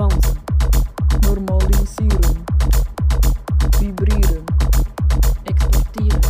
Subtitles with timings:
[0.00, 0.38] Bouncen.
[1.26, 2.46] Normalisieren.
[3.78, 4.46] Vibrieren.
[5.44, 6.20] Exportieren.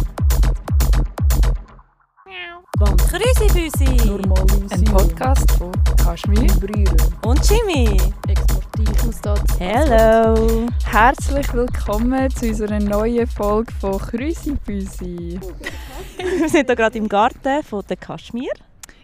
[2.81, 3.09] Bouncen.
[3.47, 4.73] Grüßi Normalisieren.
[4.73, 5.71] Ein Podcast von
[6.05, 6.53] Kaschmir.
[6.53, 6.97] Vibrieren.
[7.25, 7.97] Und Jimmy.
[8.27, 10.67] Ich muss da Hello.
[10.87, 15.39] Herzlich willkommen zu unserer neuen Folge von Krüsi-Büsi.
[16.19, 18.51] Wir sind hier gerade im Garten von der Kaschmir.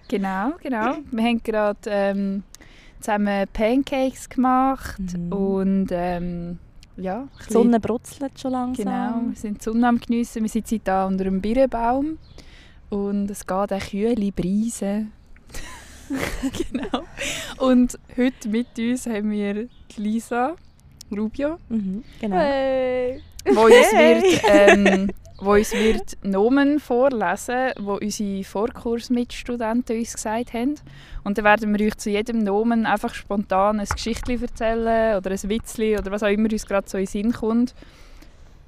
[0.09, 0.97] Genau, genau.
[1.13, 2.43] Wir haben gerade ähm,
[3.07, 5.33] zusammen Pancakes gemacht Mhm.
[5.33, 6.59] und ähm,
[6.97, 8.85] ja, Die Sonne brutzelt schon langsam.
[8.85, 10.43] Genau, wir sind die Sonne am geniessen.
[10.43, 12.19] Wir sitzen hier unter einem Birnbaum
[12.91, 15.07] und es geht eine kühle Brise.
[16.71, 17.03] genau.
[17.59, 20.57] Und heute mit uns haben wir die Lisa
[21.15, 22.03] Rubio, Mhm.
[22.21, 22.37] Genau.
[22.37, 23.21] Hey.
[23.55, 24.23] wo uns Hey.
[24.23, 30.77] wird, ähm, wo uns wird Nomen vorlesen, wo unsere Vorkursmitstudenten uns gesagt haben.
[31.25, 35.49] Und dann werden wir euch zu jedem Nomen einfach spontan ein Geschichtli erzählen oder ein
[35.49, 37.75] Witzli oder was auch immer uns gerade so in den Sinn kommt.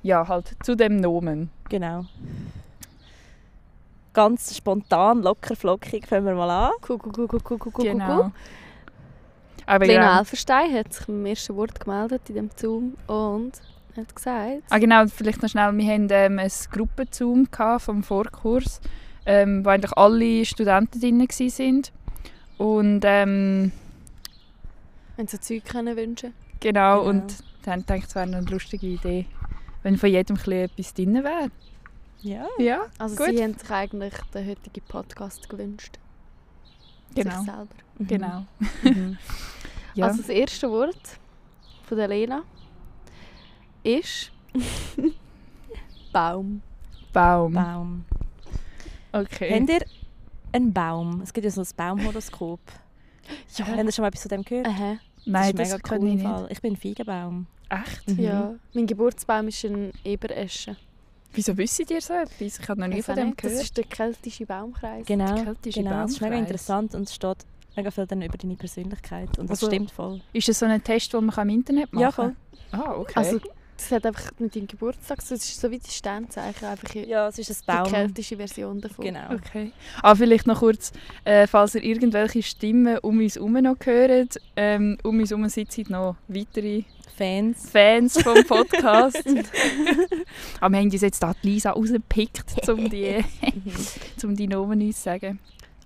[0.02, 1.50] Ja, halt zu dem Nomen.
[1.68, 2.04] Genau.
[4.12, 6.72] Ganz spontan, locker, flockig fangen wir mal an.
[6.88, 8.30] Cool, cool, cool, cool, Genau.
[9.66, 10.18] Aber Lena genau.
[10.20, 13.52] Elferstein hat sich im ersten Wort gemeldet in dem Zoom und
[13.98, 14.62] hat gesagt...
[14.70, 15.76] Ah, genau, vielleicht noch schnell.
[15.76, 18.80] Wir hatten ähm, ein Gruppenzoom vom Vorkurs,
[19.26, 21.82] ähm, wo eigentlich alle Studenten drin waren.
[22.58, 23.72] Und ähm,
[25.16, 27.08] Wenn sie Zeug können wünschen genau, Genau.
[27.08, 29.26] und dann dachte ich, es wäre eine lustige Idee,
[29.82, 31.50] wenn von jedem etwas drin wäre.
[32.22, 32.46] Ja.
[32.58, 33.26] Ja, Also Gut.
[33.36, 35.98] sie haben sich eigentlich den heutigen Podcast gewünscht.
[37.14, 37.36] genau.
[37.42, 37.68] Sich selber.
[38.00, 38.44] genau.
[38.82, 39.18] Mhm.
[39.94, 40.06] Ja.
[40.06, 41.18] Also das erste Wort
[41.88, 42.42] von der Lena
[43.88, 44.30] ist...
[46.12, 46.62] Baum.
[47.12, 47.52] Baum.
[47.52, 48.04] Baum.
[49.12, 49.58] Okay.
[49.60, 49.80] Habt ihr
[50.52, 51.20] einen Baum?
[51.22, 52.60] Es gibt ja so ein Baumhoroskop.
[53.56, 53.66] Ja.
[53.66, 54.66] Habt ihr schon mal etwas von dem gehört?
[54.66, 54.96] Aha.
[55.26, 56.08] Nein, das das, ist mega kann cool.
[56.08, 56.22] ich nicht.
[56.24, 56.46] Fall.
[56.50, 57.46] Ich bin ein Feigenbaum.
[57.70, 58.08] Echt?
[58.08, 58.18] Mhm.
[58.20, 58.54] Ja.
[58.72, 60.76] Mein Geburtsbaum ist ein Eberesche.
[61.34, 62.58] Wieso wisst ihr so etwas?
[62.58, 63.64] Ich habe noch nie von dem nicht, Das gehört.
[63.64, 65.04] ist der keltische Baumkreis.
[65.06, 65.34] Genau.
[65.34, 66.02] Der keltische genau.
[66.02, 66.48] Das ist mega Baumkreis.
[66.50, 67.36] interessant und es steht
[67.76, 69.38] mega viel dann über deine Persönlichkeit.
[69.38, 70.22] Und das Also- stimmt voll.
[70.32, 72.36] Ist das so ein Test, den man im Internet machen Ja, kann?
[72.70, 72.80] voll.
[72.80, 73.12] Ah, okay.
[73.16, 73.40] Also,
[73.78, 75.36] das hat einfach mit deinem Geburtstag zu tun.
[75.36, 77.92] Es ist so wie die Sternzeichen, einfach Ja, es ist ein die Baum.
[77.92, 79.04] keltische Version davon.
[79.04, 79.32] Genau.
[79.32, 79.72] Okay.
[80.02, 80.92] Ah, vielleicht noch kurz,
[81.24, 84.40] äh, falls ihr irgendwelche Stimmen um uns herum noch hört.
[84.56, 86.82] Ähm, um uns herum sitzen noch weitere
[87.16, 87.70] Fans.
[87.70, 89.24] Fans vom Podcast.
[90.60, 93.24] Aber wir haben uns jetzt da die Lisa rausgepickt, um die,
[94.22, 95.38] um die Namen uns zu sagen.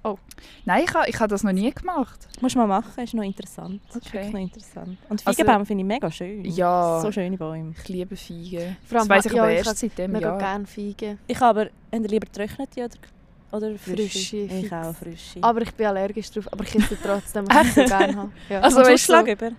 [0.04, 0.18] Oh.
[0.64, 2.28] Nein, ich habe ich ha das noch nie gemacht.
[2.40, 3.80] Musst du mal machen, ist noch interessant.
[3.86, 4.14] Das ist Okay.
[4.14, 4.98] wirklich noch interessant.
[5.08, 6.44] Und Also- Feigenbaum finde ich mega schön.
[6.44, 7.00] Ja.
[7.00, 7.72] So schöne Bäume.
[7.80, 8.76] Ich liebe Feigen.
[8.84, 10.38] Vor Das allem, weiss ich ja, aber ich erst hab seit dem mega Jahr.
[10.38, 11.18] gerne Feigen.
[11.28, 12.96] Ich habe aber, habt ihr lieber getrocknete oder,
[13.68, 13.94] oder frische?
[14.08, 14.72] Frische, Ich fix.
[14.72, 15.38] auch frische.
[15.42, 16.48] Aber ich bin allergisch drauf.
[16.52, 18.30] Aber ich esse trotzdem, weil ich so gerne habe.
[18.48, 18.60] Ja.
[18.60, 19.50] Also, also weißt du, Ausschlag über?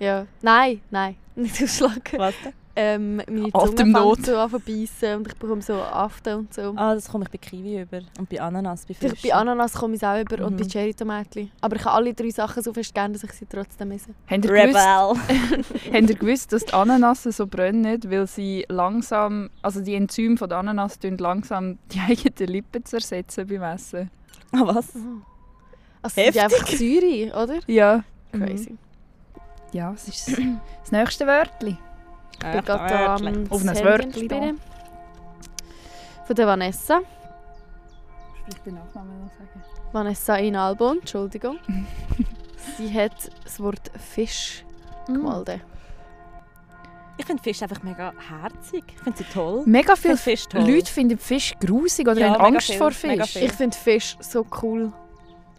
[0.00, 0.26] ja.
[0.40, 1.16] Nein, nein.
[1.34, 2.00] Nicht ausschlagen.
[2.16, 2.52] Was denn?
[2.76, 3.96] Ähm, meine Zunge fängt
[4.26, 6.72] so an zu beißen und ich bekomme so Aften und so.
[6.76, 8.00] Ah, das komme ich bei Kiwi über.
[8.18, 9.16] Und bei Ananas, bei frischen.
[9.22, 10.58] bei Ananas komme ich es auch über und Mhm.
[10.58, 11.50] bei Cherry-Tomatli.
[11.60, 14.10] Aber ich habe alle drei Sachen so fest gerne, dass ich sie trotzdem esse.
[14.28, 15.64] Habt ihr, gewusst, Rebel.
[15.92, 20.48] habt ihr gewusst, dass die Ananas so brennen, weil sie langsam, also die Enzyme von
[20.48, 24.10] der Ananas tun langsam die eigenen Lippen zersetzen beim Essen?
[24.52, 24.88] ah, was?
[26.02, 26.42] Also sind die Heftig.
[26.42, 27.60] einfach Säure, oder?
[27.68, 28.04] Ja.
[28.32, 28.76] Crazy.
[29.72, 30.28] Ja, es ist
[30.82, 31.76] das nächste Wörtli.
[32.34, 34.60] Ich bin gerade am Auf ein spielen.
[36.26, 37.00] Von der Vanessa.
[38.48, 39.62] Ich den Nachnamen noch sagen.
[39.92, 41.58] Vanessa in Albon, Entschuldigung.
[42.76, 43.12] sie hat
[43.44, 44.64] das Wort Fisch
[45.06, 45.14] Mm.
[45.14, 45.60] gemeldet.
[47.18, 48.84] Ich finde Fisch einfach mega herzig.
[48.88, 49.62] Ich finde sie toll.
[49.66, 50.62] Mega viele Fisch toll.
[50.62, 53.36] Leute finden Fisch grusig oder Ja, haben Angst viel, vor Fisch.
[53.36, 54.92] Ich finde Fisch so cool.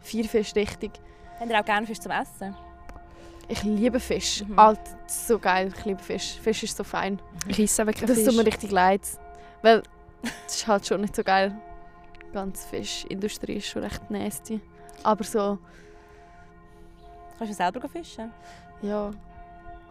[0.02, 0.92] Vier Fisch richtig.
[1.40, 2.56] Habt ihr auch gerne Fisch zum Essen?
[3.48, 4.44] Ich liebe Fisch.
[4.48, 4.58] Mhm.
[4.58, 5.72] Alt, das so geil.
[5.78, 6.38] Ich liebe Fisch.
[6.42, 7.20] Fisch ist so fein.
[7.48, 8.28] Ich esse aber keinen Das Fisch.
[8.28, 9.02] tut mir richtig leid.
[9.62, 9.84] Weil
[10.24, 11.56] das ist halt schon nicht so geil.
[12.28, 14.60] Die ganze Fischindustrie ist schon recht nasty.
[15.04, 15.60] Aber so,
[17.38, 18.32] Kannst du selber fischen?
[18.82, 19.12] ja.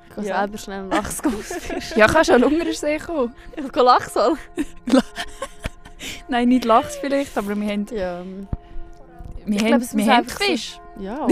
[0.08, 0.38] Ich kann Ja.
[0.40, 1.98] selber schnell einen Lachs ausfischen.
[1.98, 3.34] Ja, kannst du an Lungersee kommen.
[3.56, 4.14] Ich kann Lachs.
[6.28, 8.46] Nein, nicht Lachs vielleicht, aber wir haben, Ja, wir
[9.56, 10.78] Ich haben, glaub, es muss wir haben Fisch.
[10.98, 11.26] ja.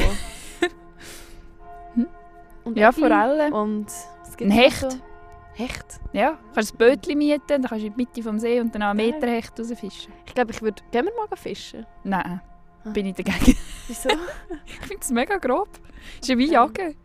[2.64, 3.52] Und Ja, Forellen.
[3.52, 4.80] Und es gibt Ein Hecht.
[4.90, 4.98] So.
[5.54, 6.00] Hecht?
[6.12, 8.74] Ja, du kannst ein Bötchen mieten, dann kannst du in die Mitte vom See und
[8.74, 8.96] dann einen.
[8.96, 10.12] Meter Hecht rausfischen.
[10.26, 10.82] Ich glaube, ich würde...
[10.90, 11.84] Gehen wir mal fischen?
[12.04, 12.40] Nein,
[12.84, 12.88] Ah.
[12.90, 13.56] bin ich dagegen.
[13.86, 14.08] Wieso?
[14.66, 15.68] ich finde es mega grob.
[16.14, 16.96] Es ist ja wie Jagen.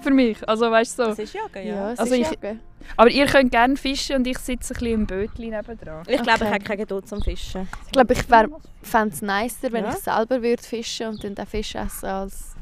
[0.00, 0.46] Für mich.
[0.48, 1.08] Also weißt du so.
[1.10, 1.92] Das ist Jagen, ja, ja.
[1.92, 2.60] es Also ist ich- Jagen.
[2.96, 6.02] Aber ihr könnt gerne fischen und ich sitze ein bisschen im Bötchen nebendran.
[6.06, 6.52] Ich glaube, ich Okay.
[6.54, 7.68] habe keine Geduld zum Fischen.
[7.86, 9.90] Ich glaube, ich fände es nicer, wenn Ja.
[9.90, 12.54] ich selber würde fischen und dann den Fisch essen, als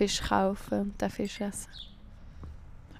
[0.00, 1.68] Fisch kaufen und den Fisch essen.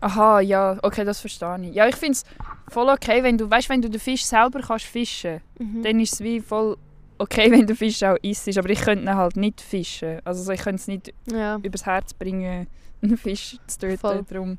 [0.03, 1.75] Aha, ja, okay, das verstehe ich.
[1.75, 2.25] Ja, ich finde es
[2.69, 5.83] voll okay, wenn du, weißt, wenn du den Fisch selber kannst fischen, Mhm.
[5.83, 6.77] dann ist es wie voll
[7.17, 8.55] okay, wenn du Fisch auch isst.
[8.59, 10.21] Aber ich könnte ihn halt nicht fischen.
[10.27, 11.57] Also so, ich könnte es nicht ja.
[11.63, 12.67] übers Herz bringen,
[13.03, 13.99] einen Fisch zu töten.
[13.99, 14.23] Voll.
[14.29, 14.59] Darum.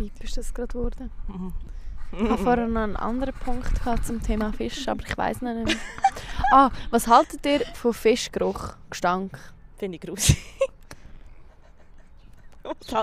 [0.00, 1.10] Deep ist das gerade geworden.
[1.28, 1.52] Mhm.
[2.12, 5.54] Ich hatte vorher noch einen anderen Punkt gehabt zum Thema Fisch, aber ich weiß noch
[5.54, 5.76] nicht mehr.
[6.52, 9.38] Ah, was haltet ihr von Fischgeruch, Gestank?
[9.78, 10.38] Finde ich gruselig.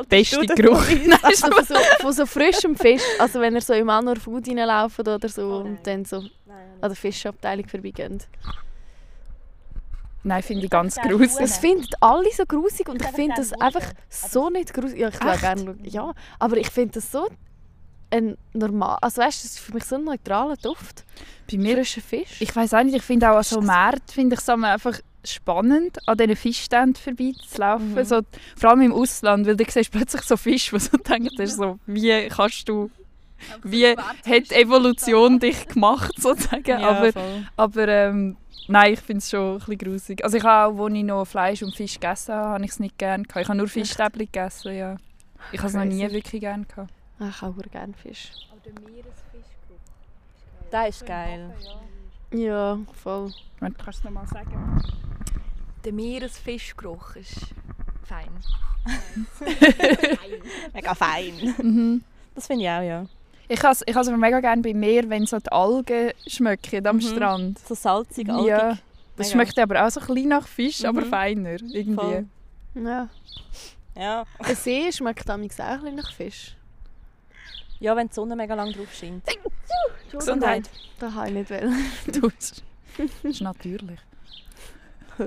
[0.07, 0.87] Beste Geruch.
[0.87, 1.17] Lisa?
[1.23, 5.19] Also so, von so frischem Fisch, also wenn ihr so im Anor Food reinlauft oder
[5.27, 5.71] so Oh nein.
[5.77, 6.29] und dann so an
[6.81, 8.27] der Fischabteilung vorbeigeht.
[10.23, 11.35] Nein, finde ich ganz Ja, gruselig.
[11.39, 14.99] Das finden alle so grusig und ich finde das einfach so nicht grusig.
[14.99, 15.77] Ja, ich schaue gerne.
[15.83, 17.27] Ja, aber ich finde das so
[18.11, 21.05] ein normal, also weißt du, das ist für mich so ein neutraler Duft.
[21.51, 22.41] Bei mir Frischer Fisch.
[22.41, 25.97] Ich weiß auch nicht, ich finde auch an so Märkten finde ich es einfach spannend,
[26.07, 27.93] an diesen Fischständen vorbeizulaufen.
[27.93, 28.03] Mhm.
[28.05, 28.21] So,
[28.55, 32.27] vor allem im Ausland, weil du siehst plötzlich so Fische, wo du denkst, so, wie
[32.29, 32.89] kannst du,
[33.63, 36.83] wie hat die Evolution dich gemacht sozusagen.
[36.83, 37.47] aber voll.
[37.57, 40.23] aber ähm, nein, ich finde es schon ein bisschen grusig.
[40.23, 42.79] Also ich habe auch, als ich noch Fleisch und Fisch gegessen habe, habe ich es
[42.79, 43.41] nicht gerne gehabt.
[43.41, 44.97] Ich habe nur Fischstäbchen gegessen, ja.
[45.51, 46.91] Ich habe es noch nie wirklich gerne gehabt.
[47.19, 48.31] Ah, ich auch gerne Fisch.
[50.71, 51.53] Das ist geil.
[52.31, 53.31] Ja, voll.
[53.59, 54.81] Kannst du es nochmal sagen?
[55.83, 57.53] Der Meeresfischgeruch ist
[58.03, 58.29] fein.
[60.73, 61.33] Mega fein.
[61.57, 62.03] Mhm.
[62.35, 63.05] Das finde ich auch, ja.
[63.47, 66.85] Ich habe es ich has aber mega gerne bei mir, wenn so die Algen schmecken
[66.85, 67.01] am Mhm.
[67.01, 67.59] Strand.
[67.59, 68.47] So salzig, algig.
[68.47, 68.77] Ja,
[69.17, 69.29] das Mega.
[69.31, 71.09] schmeckt aber auch so ein bisschen nach Fisch, aber Mhm.
[71.09, 71.95] feiner irgendwie.
[71.95, 72.25] Voll.
[72.75, 73.09] Ja.
[73.97, 74.23] Ja.
[74.47, 76.55] Der See schmeckt damals auch ein bisschen nach Fisch.
[77.79, 79.23] Ja, wenn die Sonne mega lang drauf scheint.
[80.11, 80.69] Gesundheit.
[80.99, 81.85] Das habe ich nicht wollen.
[82.07, 82.61] Du, das
[83.23, 83.99] ist natürlich.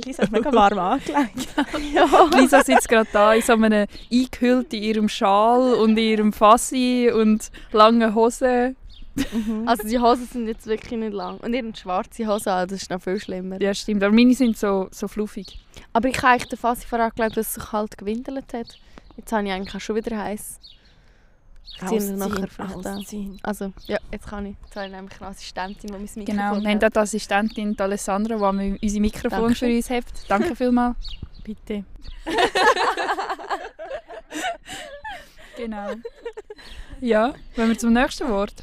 [0.04, 1.49] Lisa ist mega warm angelegt.
[1.94, 2.28] ja.
[2.38, 7.10] Lisa sitzt gerade da in so einem eingehüllt in ihrem Schal und in ihrem Fassi
[7.14, 8.76] und langen Hosen.
[9.14, 9.66] Mhm.
[9.66, 11.38] Also die Hosen sind jetzt wirklich nicht lang.
[11.38, 13.60] Und ihre schwarze Hose, an, das ist noch viel schlimmer.
[13.60, 14.02] Ja, stimmt.
[14.02, 15.58] Aber meine sind so, so fluffig.
[15.93, 18.78] Aber ich habe eigentlich den Fassi vorher geglaubt, dass es sich halt gewindelt hat.
[19.16, 20.60] Jetzt habe ich eigentlich auch schon wieder heiß.
[21.74, 22.98] Ich ziehe ihn nachher vielleicht an.
[22.98, 23.40] ausziehen.
[23.42, 24.56] Also, ja, jetzt kann ich.
[24.62, 26.60] Jetzt habe ich nämlich eine Assistentin, die mein Mikrofon Genau.
[26.60, 29.54] Wir haben die Assistentin die Alessandra, die mir unser Mikrofon Danke.
[29.54, 30.04] für uns hat.
[30.28, 30.96] Danke vielmals.
[31.44, 31.84] Bitte.
[35.56, 35.92] Genau.
[37.00, 38.54] Ja, wenn wir zum nächsten Wort.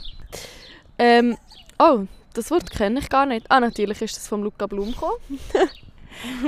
[0.97, 1.37] Ähm,
[1.77, 3.45] oh, das Wort kenne ich gar nicht.
[3.49, 5.39] Ah, natürlich ist das von Luca Blum gekommen.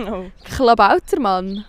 [0.07, 0.25] oh.
[0.55, 1.65] Klabautermann.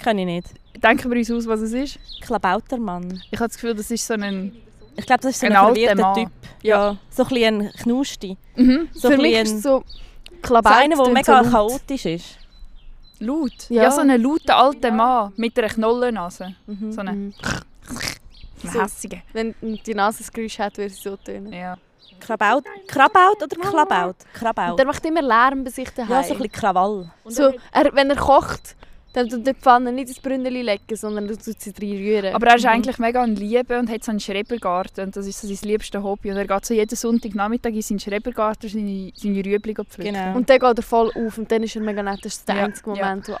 [0.00, 0.48] Kann ich nicht.
[0.82, 1.98] Denken wir uns aus, was es ist.
[2.22, 3.20] Klabautermann.
[3.30, 4.54] Ich habe das Gefühl, das ist so ein...
[4.96, 6.14] Ich glaube, das ist so ein, Ein alter verwirrter Mann.
[6.14, 6.30] Typ.
[6.62, 6.96] Ja.
[7.10, 8.36] So ein bisschen ein Knusti.
[8.56, 8.88] Mhm.
[8.92, 9.84] So Für ein mich ist ein, es so so
[10.42, 10.76] Klabauter.
[10.76, 12.38] einer, der mega so chaotisch ist.
[13.20, 13.52] Laut?
[13.68, 13.84] Ja.
[13.84, 13.90] Ja.
[13.90, 16.54] so ein lauter alter Mann mit einer Knollennase.
[16.66, 16.92] Mhm.
[16.92, 17.34] So eine Mhm.
[18.72, 18.82] so.
[18.82, 19.22] hässige.
[19.32, 21.52] Wenn die Nase das Geräusch hat, würde sie so tönen.
[21.52, 21.76] Ja.
[22.20, 24.16] Krabaut, Krabaut oder Klabaut?
[24.32, 24.72] Krabaut.
[24.72, 26.10] Und er macht immer Lärm bei sich daheim.
[26.10, 27.10] Ja, so ein bisschen Krawall.
[27.26, 28.74] So, er, wenn er kocht,
[29.14, 32.34] dann tut er die Pfanne nicht ins Brünneli legen, sondern er tut sie drin rühren.
[32.34, 32.68] Aber er ist Mhm.
[32.70, 35.04] eigentlich mega ein Liebe und hat so einen Schrebergarten.
[35.06, 36.30] Und das ist so sein liebstes Hobby.
[36.30, 40.12] Und er geht so jeden Sonntagnachmittag in seinen Schrebergarten seine, seine Rüebli pflücken.
[40.14, 40.36] Genau.
[40.36, 42.20] und dann geht er voll auf und dann ist er mega nett.
[42.24, 43.04] Das ist der Ja, einzige ja.
[43.06, 43.32] Moment, wo...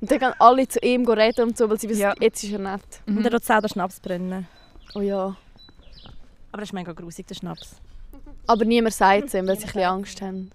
[0.00, 2.14] Und dann gehen alle zu ihm reden und so, weil sie wissen, Ja.
[2.20, 2.80] jetzt ist er nett.
[3.06, 3.16] Mhm.
[3.18, 4.46] Und er tut selber Schnaps brennen.
[4.94, 5.36] Oh ja.
[6.52, 7.76] Aber das ist mega grusig, der Schnaps.
[8.46, 10.50] Aber niemand sagt es ihm, weil sie ein bisschen Angst haben.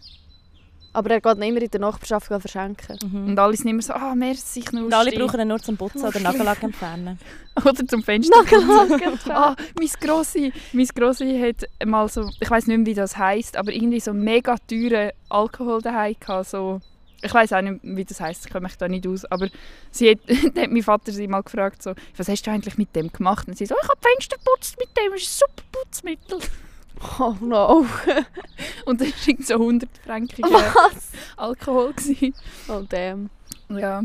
[0.93, 2.97] Aber er geht immer in der Nachbarschaft verschenken.
[3.03, 3.27] Mhm.
[3.29, 4.85] Und alle sind immer so, ah, merci, Knusti.
[4.85, 7.19] Und alle brauchen ihn nur zum Putzen oder Nagellack entfernen.
[7.55, 8.35] Oder zum Fenster.
[8.35, 13.15] Nagellack Ah, mein Grossi, mein Grossi hat mal so, ich weiß nicht mehr, wie das
[13.15, 16.81] heisst, aber irgendwie so mega teuren Alkohol daheim gehabt, so
[17.23, 19.47] ich weiß auch nicht, wie das heisst, ich kenne mich da nicht aus, aber
[19.91, 20.19] sie hat,
[20.57, 23.47] hat mein Vater sie mal gefragt, so, was hast du eigentlich mit dem gemacht?
[23.47, 26.39] Und sie so, ich habe Fenster geputzt mit dem, das ist ein super Putzmittel.
[27.19, 27.85] Oh no.
[28.85, 30.43] Und das war so 100 Franken?
[31.37, 31.93] Alkohol.
[31.93, 32.33] Gewesen.
[32.69, 33.29] Oh damn.
[33.69, 34.01] Ja.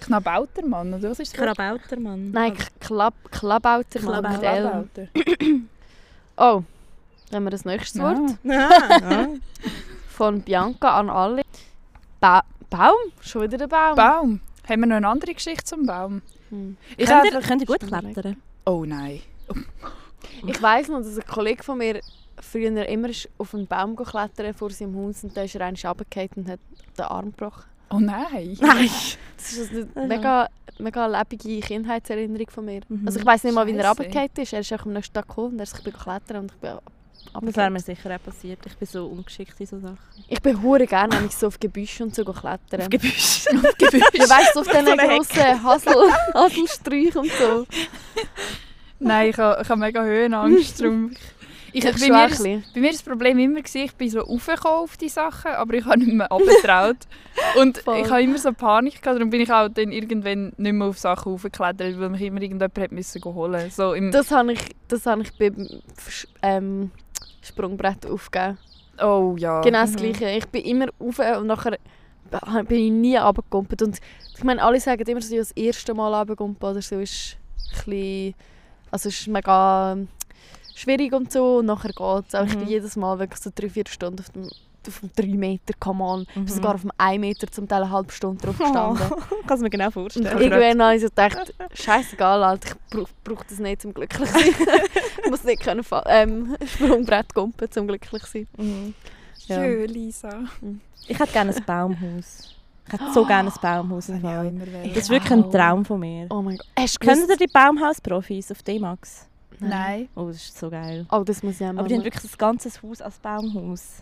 [0.00, 1.40] Knabautermann, oder was ist das?
[1.46, 1.56] Wort?
[1.56, 2.30] Krabautermann.
[2.32, 4.38] Nein, Klab Klabautermann.
[4.40, 5.08] Klabauter.
[6.36, 6.62] Oh,
[7.32, 8.04] haben wir das nächste Ja.
[8.16, 8.36] Wort.
[8.42, 9.28] Ja.
[10.08, 11.42] Von Bianca an alle.
[12.20, 12.96] Ba Baum?
[13.20, 13.94] Schon wieder der Baum?
[13.96, 14.40] Baum.
[14.68, 16.22] Haben wir noch eine andere Geschichte zum Baum?
[16.48, 16.76] Hm.
[16.96, 18.36] Ich, Könnt ihr, habe- könnt ihr gut klettern?
[18.64, 19.20] oh nein.
[20.46, 22.00] Ich weiss noch, dass ein Kollege von mir
[22.40, 26.30] früher immer auf einen Baum klettern vor seinem Haus und dann ist er einmal runtergefallen
[26.36, 26.60] und hat
[26.98, 27.64] den Arm gebrochen.
[27.90, 28.56] Oh nein.
[28.60, 28.90] Nein!
[29.36, 30.06] Das ist eine Aha.
[30.06, 30.48] mega,
[30.78, 32.82] mega lebende Kindheitserinnerung von mir.
[32.88, 33.06] Mhm.
[33.06, 34.52] Also ich weiss nicht mal, wie er runtergefallen ist.
[34.52, 36.58] Er ist auch am nächsten Tag gekommen und er ist ich bin klettern und ich
[36.58, 36.78] bin
[37.40, 38.60] Das wäre mir sicher auch passiert.
[38.64, 39.98] Ich bin so ungeschickt in so Sachen.
[40.28, 42.88] Ich bin hure gerne nämlich so auf Gebüsch und so go klettern.
[42.88, 43.46] Gebüsch.
[43.50, 47.66] Du weißt, so auf diesen So grossen Hasel, Haselsträuchen und so.
[49.02, 50.80] Nein, ich habe, ich habe mega Höhenangst.
[50.80, 51.10] Darum.
[51.74, 52.42] Ich, Ich bei, mir ist,
[52.74, 55.72] bei mir ist das Problem immer, gewesen, ich bin so raufgekommen auf die Sachen, aber
[55.72, 56.98] ich habe nicht mehr abgetraut.
[57.58, 58.00] Und Voll.
[58.00, 60.98] ich habe immer so Panik gehabt, darum bin ich auch dann irgendwann nicht mehr auf
[60.98, 65.06] Sachen raufgeklettert, weil mich immer irgendjemand hat müssen holen so im, Das habe ich, das
[65.06, 65.66] habe ich beim
[66.42, 66.90] ähm,
[67.40, 68.58] Sprungbrett aufgegeben.
[69.00, 69.62] Oh ja.
[69.62, 69.96] Genau das Mhm.
[69.96, 70.28] Gleiche.
[70.28, 71.78] Ich bin immer rauf und nachher
[72.68, 73.80] bin ich nie runtergekumpelt.
[73.80, 73.98] Und
[74.36, 77.38] ich meine, alle sagen immer so, ja, das erste Mal runtergekumpelt oder so ist
[77.70, 78.34] ein bisschen,
[78.92, 79.96] also ist mega
[80.74, 81.56] schwierig und so.
[81.58, 82.34] Und nachher geht es.
[82.34, 82.68] Aber ich bin Mhm.
[82.68, 84.48] jedes Mal wirklich so drei, vier Stunden auf dem,
[84.86, 86.22] auf dem 3 Meter, come on.
[86.22, 86.48] Ich bin Mhm.
[86.48, 89.02] sogar auf dem 1 Meter zum Teil eine halbe Stunde drauf gestanden.
[89.40, 90.26] Ich kann es mir genau Und vorstellen.
[90.38, 94.28] Ich irgendwann habe ich so gedacht, scheißegal, Alter, ich brauche brauch das nicht zum glücklich
[94.28, 94.42] sein.
[95.24, 98.46] ich muss nicht können ähm, Sprungbrett kumpen zum glücklich sein.
[98.56, 98.94] Mhm.
[99.46, 99.56] Ja.
[99.56, 100.44] Schön, Lisa.
[101.08, 102.54] Ich hätte gerne ein Baumhaus.
[102.92, 104.08] Ich hätte so gerne ein Baumhaus.
[104.10, 104.50] immer
[104.88, 105.50] Das ist wirklich ein.
[105.50, 106.26] Traum von mir.
[106.30, 107.00] Oh mein Gott.
[107.00, 109.28] Gewusst- ihr die Baumhaus-Profis auf D-Max?
[109.60, 110.08] Nein.
[110.14, 111.06] Oh, das ist so geil.
[111.10, 113.98] Oh, das muss ich auch Aber die haben wirklich das ganze Haus als Baumhaus.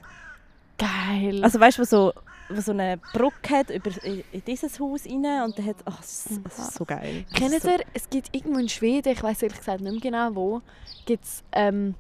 [0.79, 1.45] Geil.
[1.45, 2.13] Also weißt du, wo so,
[2.49, 5.77] wo so eine Brücke hat über, in, in dieses Haus rein und dann hat...
[5.85, 7.25] Ach, das, ist- das ist so geil.
[7.31, 10.01] Das Kennt so, ihr, es gibt irgendwo in Schweden, ich weiß ehrlich gesagt nicht mehr
[10.01, 10.63] genau wo,
[11.05, 11.95] gibt es ähm,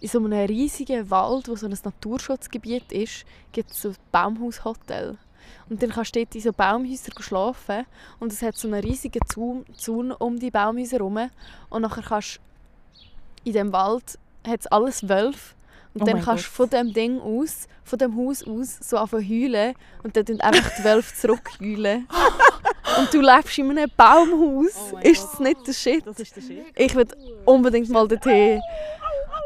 [0.00, 5.18] in so einem riesigen Wald, wo so ein Naturschutzgebiet ist, gibt es so ein Baumhaushotel.
[5.72, 7.86] Und dann kannst du dort in so Baumhäusern schlafen
[8.20, 11.30] und es hat so einen riesigen Zaun, Zaun um die Baumhäuser herum.
[11.70, 12.40] Und nachher kannst
[12.94, 15.54] du in dem Wald hat's alles Wölfe
[15.94, 19.26] und Oh dann kannst du von dem Ding aus, von dem Haus aus, so anfangen
[19.26, 22.06] zu heulen und dann tun einfach die Wölfe zurückheulen.
[22.98, 24.92] und du lebst in einem Baumhaus.
[24.92, 26.06] Oh ist das nicht der Shit?
[26.06, 26.66] das ist der Shit.
[26.76, 28.60] Ich würde unbedingt mal dorthin.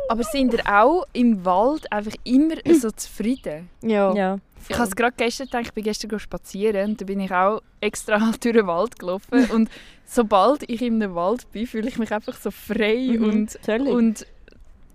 [0.09, 3.71] Aber sind ihr auch im Wald einfach immer so zufrieden?
[3.83, 4.13] Ja.
[4.13, 4.39] Ja.
[4.69, 7.63] Ich habe es gerade gestern gedacht, ich bin gestern spazieren und da bin ich auch
[7.81, 9.69] extra durch den Wald gelaufen und
[10.05, 13.93] sobald ich in einem Wald bin, fühle ich mich einfach so frei Mhm, und, völlig.
[13.93, 14.27] und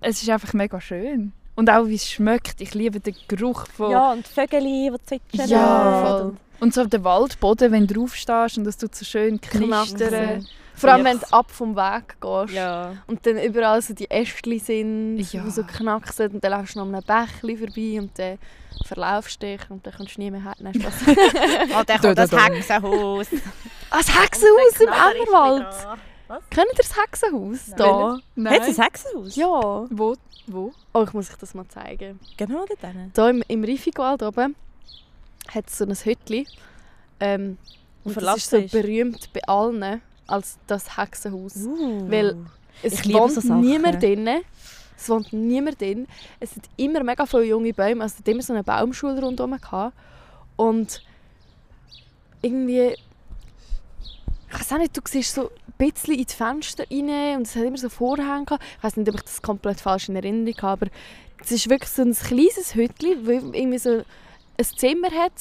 [0.02, 1.32] es ist einfach mega schön.
[1.56, 2.60] Und auch wie es schmeckt.
[2.62, 3.92] Ich liebe den Geruch von...
[3.92, 5.50] Ja, und die Vögel, die zwitschern.
[5.50, 6.34] Ja, voll.
[6.60, 10.48] Und so auf dem Waldboden, wenn du draufstehst und das tut so schön knistern.
[10.76, 12.54] Vor allem, wenn du ab vom Weg gehst.
[12.56, 12.94] Ja.
[13.06, 15.44] Und dann überall so die Ästchen sind, Ja.
[15.44, 16.32] die so knacksen.
[16.32, 18.38] Und dann läufst du noch an einem Bächli vorbei und dann
[18.86, 20.56] verlaufst dich und dann kommst du nie mehr her.
[20.60, 20.94] Nein, Spaß.
[21.08, 22.46] Oh, der Da, kommt da, das da.
[22.46, 23.28] Hexenhaus.
[23.90, 25.76] ah, das Hexenhaus im Emmerwald.
[26.50, 27.60] Kennt ihr das Hexenhaus?
[27.76, 28.20] Da?
[28.36, 28.54] Nein.
[28.54, 29.36] Hat es ein Hexenhaus?
[29.36, 29.48] Ja.
[29.90, 30.16] Wo?
[30.48, 30.74] Wo?
[30.94, 32.20] Oh, ich muss euch das mal zeigen.
[32.38, 33.12] Genau dort hinten.
[33.16, 34.56] Hier im, im Rifikwald oben
[35.54, 36.48] hat es so ein Hütchen.
[37.20, 37.58] Ähm,
[38.04, 38.72] und das ist so ist.
[38.72, 41.56] berühmt bei allen als das Hexenhaus.
[41.58, 42.10] Uh.
[42.10, 42.38] Weil
[42.82, 43.62] es Ich liebe wohnt so Sachen.
[43.62, 44.28] niemand drin.
[45.02, 46.08] Es wohnt niemand drin.
[46.40, 48.04] Es sind immer mega viele junge Bäume.
[48.04, 49.58] Also es hat immer so eine Baumschule rundherum.
[49.60, 49.96] Gehabt.
[50.56, 51.04] Und
[52.42, 52.96] irgendwie...
[54.54, 57.56] Ich weiß auch nicht, du siehst so ein bisschen in die Fenster rein und es
[57.56, 58.64] hat immer so Vorhänge gehabt.
[58.78, 60.92] Ich weiß nicht, ob ich das komplett falsch in Erinnerung habe, aber
[61.42, 63.90] es ist wirklich so ein kleines Hütchen, das irgendwie so
[64.58, 65.32] ein Zimmer hat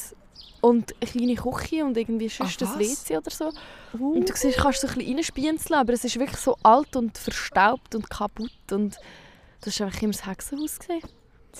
[0.61, 2.79] und eine kleine Küche und irgendwie sonst Ah, ein?
[2.79, 3.51] WC oder so.
[3.99, 4.13] Uh.
[4.13, 7.17] Und du siehst, kannst so ein bisschen reinspienzeln, aber es ist wirklich so alt und
[7.17, 8.71] verstaubt und kaputt.
[8.71, 8.97] Und
[9.61, 10.79] das war einfach immer das Hexenhaus.
[10.79, 11.07] Gewesen.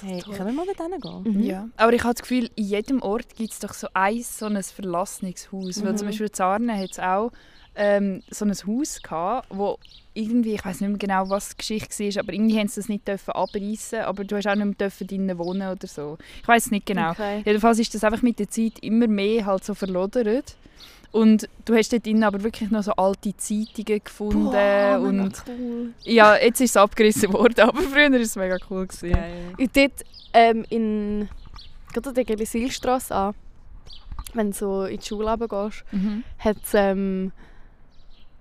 [0.02, 1.38] Hey, können wir mal dort hingehen?
[1.42, 1.44] Mhm.
[1.44, 1.70] Ja.
[1.76, 4.62] Aber ich habe das Gefühl, in jedem Ort gibt es doch so ein, so ein
[4.64, 5.84] verlassenes Haus.
[5.84, 5.98] Weil Mhm.
[5.98, 7.32] zum Beispiel in Zarnen hat es auch
[7.76, 9.78] ähm, so ein Haus gehabt, wo
[10.14, 12.90] irgendwie, ich weiß nicht mehr genau, was die Geschichte war, aber irgendwie haben sie das
[12.90, 16.18] nicht dürfen abreißen, aber du hast auch nicht mehr dürfen drinnen wohnen oder so.
[16.42, 17.12] Ich weiß nicht genau.
[17.12, 17.42] Okay.
[17.46, 20.56] Jedenfalls ist das einfach mit der Zeit immer mehr halt so verlodert.
[21.12, 24.46] Und du hast dort drinnen aber wirklich noch so alte Zeitungen gefunden.
[24.52, 25.94] Boah, und cool.
[26.04, 28.88] ja, jetzt ist es abgerissen worden, aber früher war es mega cool.
[28.88, 29.12] Gewesen.
[29.12, 29.54] Geil.
[29.60, 31.30] Und dort ähm, in
[31.92, 33.36] gerade an der Gelisilstrasse an,
[34.34, 36.24] wenn du so in die Schule gehst, Mhm.
[36.40, 37.34] hat es ähm,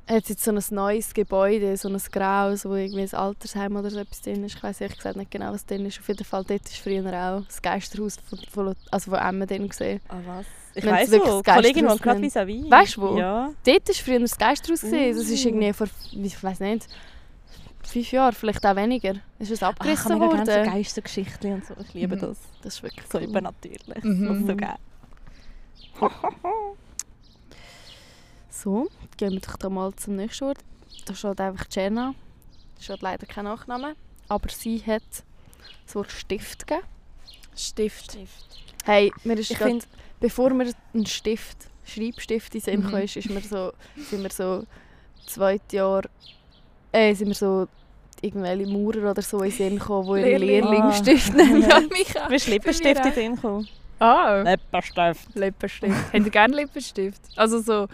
[0.09, 3.99] hat's jetzt so ein neues Gebäude, so ein graues, wo irgendwie ein Altersheim oder so
[3.99, 4.57] etwas drin ist.
[4.57, 5.99] Ich weiß ehrlich gesagt nicht genau, was drin ist.
[5.99, 9.69] Auf jeden Fall, dort ist früher auch das Geisterhaus von, von, also von Emmen drin
[9.69, 10.01] gesehen.
[10.09, 10.47] Ah, was?
[10.75, 11.43] Ich weiss es wirklich wo.
[11.43, 12.71] das Kollegin wohnt gerade vis-à-vis.
[12.71, 13.19] Weißt du wo?
[13.19, 13.51] Ja.
[13.65, 14.81] Dort war früher das Geisterhaus.
[14.83, 15.17] gesehen.
[15.17, 15.49] Das ist Uh.
[15.49, 16.87] irgendwie vor, ich weiß nicht,
[17.83, 19.15] fünf Jahren, vielleicht auch weniger.
[19.39, 20.73] Ist es Ah, ich abgerissen habe mega gerne so worden?
[20.73, 21.75] Geistergeschichten und so.
[21.83, 22.21] Ich liebe Mhm.
[22.21, 22.39] das.
[22.63, 23.25] Das ist wirklich So cool.
[23.25, 24.05] übernatürlich.
[24.05, 24.27] Mhm.
[24.29, 24.77] Das ist so geil.
[28.49, 30.59] So, gehen wir doch da mal zum nächsten Wort.
[31.07, 32.15] Da steht einfach Jenna.
[32.77, 33.95] Da steht leider kein Nachname.
[34.29, 35.03] Aber sie hat
[35.87, 36.87] das Wort Stift gegeben.
[37.57, 38.19] Stift.
[38.85, 39.87] Hey, mir ist Ich grad, finde,
[40.21, 42.95] bevor mir ein Stift, Schreibstift in Sinn Mhm.
[42.97, 44.65] ist, ist mir so, sind wir so
[45.27, 46.03] zweites Jahr,
[46.93, 47.67] äh, sind wir so
[48.23, 50.71] irgendwelche Maurer oder so in Sinn gekommen, die ihre Lehrling.
[50.71, 51.37] Lehrlingsstift Ah.
[51.37, 51.63] nennen.
[51.69, 52.29] Ja, mich auch.
[52.29, 53.69] Mir ist Lippenstift in Sinn gekommen.
[53.99, 55.35] Ah, Lippenstift.
[55.35, 55.95] Lippenstift.
[56.13, 57.21] Habt ihr gerne Lippenstift?
[57.37, 57.87] Also so,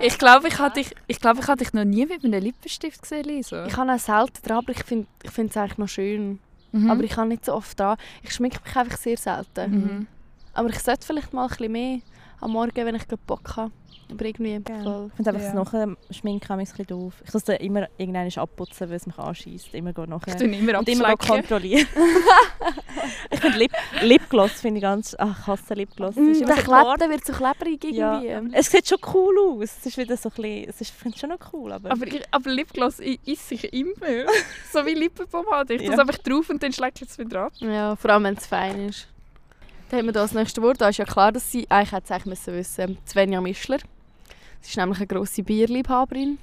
[0.00, 3.02] ich glaube, ich hatte dich, ich glaube, ich hatte dich noch nie mit einem Lippenstift
[3.02, 3.66] gesehen, Lisa.
[3.66, 6.40] Ich habe auch selten dran, aber ich finde ich finde es eigentlich noch schön.
[6.72, 6.90] Mhm.
[6.90, 7.96] Aber ich habe nicht so oft dran.
[8.22, 9.70] Ich schminke mich einfach sehr selten.
[9.70, 10.06] Mhm.
[10.54, 11.98] Aber ich sollte vielleicht mal ein bisschen mehr
[12.40, 13.70] am Morgen, wenn ich Bock habe.
[14.12, 15.06] Aber irgendwie voll.
[15.08, 15.52] Ich finde einfach Ja.
[15.52, 17.14] das nachher Schminken ein bisschen doof.
[17.26, 19.74] Ich muss dann immer irgendwann abputzen, weil es mich anschießt.
[19.74, 20.28] Immer go nachher.
[20.34, 21.86] Ich tue immer Und immer kontrollieren.
[23.30, 25.14] ich finde Lip Lipgloss finde ich ganz...
[25.18, 26.16] Ach, ich hasse Lipgloss.
[26.16, 26.56] Mm, der
[26.98, 28.20] der wird so klebrig Ja.
[28.20, 28.56] irgendwie.
[28.56, 29.70] Es sieht schon cool aus.
[29.80, 30.68] Es ist wieder so ein bisschen...
[30.68, 31.90] Es ist, ich finde es schon noch cool, aber...
[31.92, 33.92] Aber, ich, aber Lipgloss i- isst sich immer.
[34.72, 35.74] so wie Lippenpomade.
[35.74, 36.02] Ich tue es Ja.
[36.02, 36.72] einfach drauf und dann
[37.04, 37.52] ich es wieder ab.
[37.60, 39.08] Ja, vor allem wenn es fein ist.
[39.90, 40.80] Dann haben wir das nächste Wort.
[40.80, 41.66] Da ist ja klar, dass sie...
[41.70, 42.98] Eigentlich hätte es eigentlich müssen wissen.
[43.06, 43.78] Svenja Mischler.
[44.62, 46.38] Sie ist nämlich eine grosse Bierliebhaberin.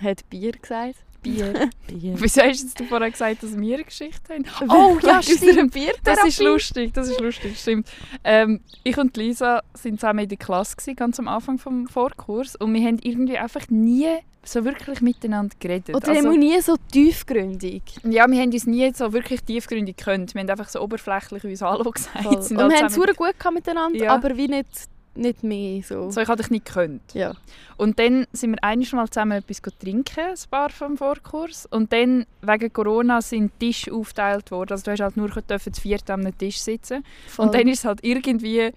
[0.00, 0.96] Hat Bier gesagt.
[1.22, 1.52] Bier.
[1.86, 2.14] Bier.
[2.16, 4.70] Wieso hast du vorher gesagt, dass wir eine Geschichte haben?
[4.70, 5.74] Oh, ja, stimmt.
[6.04, 7.88] Das ist lustig, das ist lustig, stimmt.
[8.24, 12.56] Ähm, ich und Lisa sind zusammen in der Klasse, gewesen, ganz am Anfang vom Vorkurs.
[12.56, 14.08] Und wir haben irgendwie einfach nie
[14.44, 15.94] so wirklich miteinander geredet.
[15.94, 17.82] Oder also, nie so tiefgründig.
[18.04, 20.34] ja, wir haben uns nie so wirklich tiefgründig gekannt.
[20.34, 22.26] Wir haben einfach so oberflächlich uns Hallo gesagt.
[22.26, 24.14] Und wir haben es gut miteinander, Ja.
[24.14, 24.66] aber wie nicht,
[25.14, 26.10] nicht mehr so.
[26.10, 27.02] so, ich habe dich nicht gekannt.
[27.14, 27.34] Ja.
[27.76, 31.66] Und dann sind wir einmal mal zusammen etwas trinken, ein paar vom Vorkurs.
[31.66, 34.72] Und dann, wegen Corona, sind Tische aufgeteilt worden.
[34.72, 37.04] Also du hast halt nur dürfen zu viert am Tisch sitzen.
[37.28, 37.46] Voll.
[37.46, 38.72] Und dann ist es halt irgendwie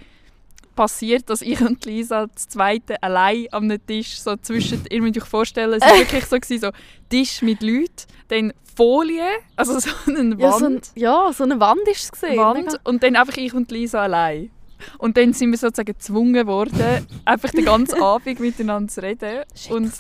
[0.76, 5.24] passiert, dass ich und Lisa das zweite allein am Tisch so zwischen, ihr müsst euch
[5.24, 6.72] vorstellen, es war wirklich so, gewesen, so
[7.10, 9.24] Tisch mit Leuten, dann Folie,
[9.56, 12.38] also so eine ja, so, ein, Wand, ja, so eine Wand ist es gesehen.
[12.38, 14.52] Wand und dann einfach ich und Lisa allein.
[14.98, 19.44] Und dann sind wir sozusagen gezwungen worden, einfach den ganzen Abend miteinander zu reden.
[19.70, 19.92] Und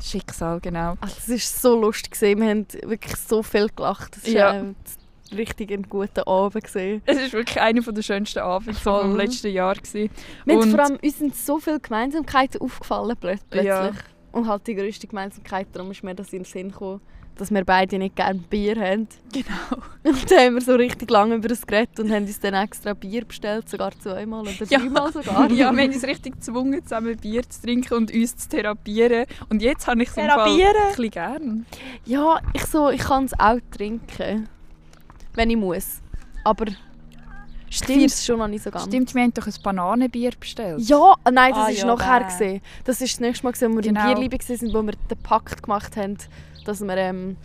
[0.00, 0.94] Schicksal, genau.
[1.00, 2.12] Ach, das war so lustig.
[2.12, 2.40] Gewesen.
[2.40, 4.16] Wir haben wirklich so viel gelacht.
[4.16, 4.54] Das war Ja.
[4.56, 4.64] ja.
[5.36, 6.64] richtig ein guter Abend.
[6.64, 6.74] Es
[7.18, 9.16] ist wirklich einer der schönsten Abende so vom Voll.
[9.22, 9.74] letzten Jahr.
[9.76, 10.10] Gewesen.
[10.44, 13.64] Wir Und- vor allem, uns sind so viele Gemeinsamkeiten aufgefallen plö- plötzlich.
[13.64, 13.92] Ja.
[14.32, 17.00] Und halt die grösste Gemeinsamkeit, darum ist mir das in den Sinn gekommen,
[17.36, 19.08] dass wir beide nicht gerne Bier haben.
[19.32, 19.82] Genau.
[20.04, 22.92] Und dann haben wir so richtig lange über das geredet und haben uns dann extra
[22.92, 24.78] Bier bestellt, sogar zweimal oder Ja.
[24.80, 25.48] dreimal sogar.
[25.50, 29.26] Ja, wir haben uns richtig gezwungen, zusammen Bier zu trinken und uns zu therapieren.
[29.48, 30.60] Und jetzt habe ich es im Fall
[30.96, 31.66] ein gern.
[32.04, 34.48] Ja, ich, so, ich kann es auch trinken,
[35.34, 36.00] wenn ich muss.
[36.44, 36.66] Aber
[37.70, 38.84] ich feiere es schon noch nicht so ganz.
[38.86, 40.80] Stimmt, wir haben doch ein Bananenbier bestellt.
[40.82, 42.24] Ja, äh, nein, das Ah, war ja, nachher.
[42.24, 42.60] Gewesen.
[42.84, 44.00] Das war das nächste Mal, gewesen, wo wir Genau.
[44.10, 46.18] in Bierliebe waren, wo wir den Pakt gemacht haben,
[46.64, 47.36] dass wir, ähm,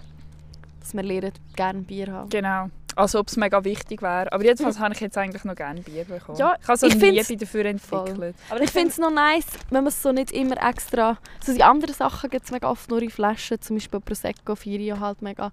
[0.80, 2.30] dass wir lernen, gerne Bier haben.
[2.30, 2.69] Genau.
[2.95, 4.32] Als ob es mega wichtig wäre.
[4.32, 6.39] Aber jedenfalls habe ich jetzt eigentlich noch gerne Bier bekommen.
[6.39, 8.36] Ja, ich habe so ich Liebe dafür entwickelt.
[8.49, 11.17] Aber Ich finde es noch nice, wenn man es so nicht immer extra...
[11.45, 14.99] So die anderen Sachen gibt es mega oft nur in Flaschen, zum Beispiel Prosecco, Firio
[14.99, 15.51] halt mega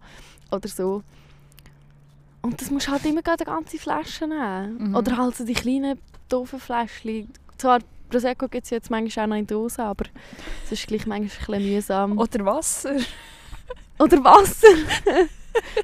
[0.50, 1.02] oder so.
[2.40, 4.88] Und das musst du halt immer eine ganze Flasche nehmen.
[4.90, 4.94] Mhm.
[4.94, 5.98] Oder halt so die kleinen,
[6.30, 7.30] doofen Fläschchen.
[7.58, 10.04] Zwar Prosecco gibt es jetzt manchmal auch noch in Dosen, aber
[10.64, 12.18] es ist gleich manchmal ein bisschen mühsam.
[12.18, 12.96] Oder Wasser.
[13.98, 14.66] Oder Wasser.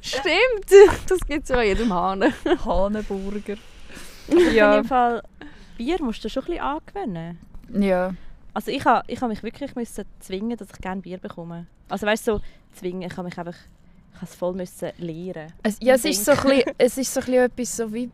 [0.02, 2.24] Stimmt, das gibt es ja jedem Hahn.
[2.64, 3.56] Hahnenburger.
[4.28, 4.50] ja.
[4.50, 4.78] Ja.
[4.78, 5.22] in Fall
[5.76, 7.38] Bier musst du schon ein bisschen angewöhnen.
[7.72, 8.14] Ja.
[8.52, 11.66] Also ich habe ich ha mich wirklich müssen zwingen, dass ich gerne Bier bekomme.
[11.88, 12.40] Also weißt du, so
[12.74, 13.56] zwingen, ich habe mich einfach...
[14.16, 15.52] Ich es voll müssen lernen.
[15.62, 18.10] Es, ja, es ist so ein bisschen, es ist so ein bisschen etwas so wie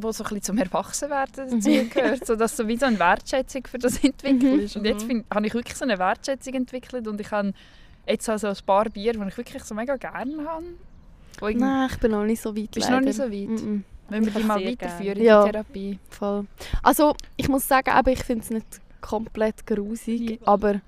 [0.00, 3.66] wo so ein bisschen zum Erwachsenwerden dazu gehört, so dass so wie so eine Wertschätzung
[3.66, 4.76] für das entwickelst.
[4.76, 5.08] Und jetzt Mhm.
[5.08, 7.52] find, habe ich wirklich so eine Wertschätzung entwickelt und ich habe
[8.08, 10.64] jetzt also ein paar Bier, die ich wirklich so mega gerne habe.
[11.58, 12.70] Nein, ich bin noch nicht so weit.
[12.72, 13.06] Bist du noch leider.
[13.06, 13.62] nicht so weit?
[13.62, 13.82] Mm -mm.
[14.08, 15.44] Wenn wir die Ich mal weiterführen, Ja.
[15.44, 15.98] die Therapie.
[16.08, 16.46] Voll.
[16.82, 20.80] Also, ich muss sagen, eben, ich finde es nicht komplett grusig, aber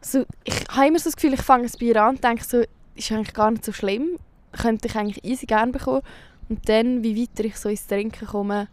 [0.00, 2.62] so, ich habe immer so das Gefühl, ich fange ein Bier an und denke so,
[2.94, 4.18] ist eigentlich gar nicht so schlimm,
[4.52, 6.02] könnte ich eigentlich easy gerne bekommen.
[6.48, 8.68] Und dann, wie weiter ich so ins Trinken komme,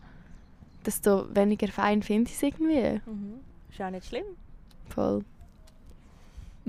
[0.86, 3.02] desto weniger fein finde ich es irgendwie.
[3.69, 4.26] Ist auch nicht schlimm.
[4.89, 5.23] Voll.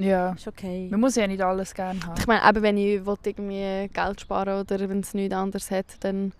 [0.00, 0.32] Ja.
[0.32, 0.88] Ist okay.
[0.90, 2.14] Man muss ja nicht alles gerne haben.
[2.18, 5.86] Ich meine, eben, wenn ich will, irgendwie Geld sparen oder wenn es nichts anderes hat,
[6.00, 6.32] dann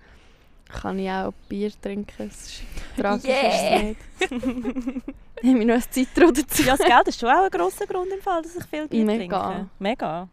[0.68, 2.29] kann ich auch Bier trinken.
[2.29, 2.62] Das ist
[2.97, 3.51] tragisch Yeah.
[3.51, 5.03] ist es nicht.
[5.42, 6.62] Nehme ich noch ein Zitro dazu.
[6.62, 9.05] Ja, das Geld ist schon auch ein grosser Grund im Fall, dass ich viel Bier
[9.05, 9.47] Mega.
[9.53, 9.66] trinke.
[9.79, 10.29] Mega.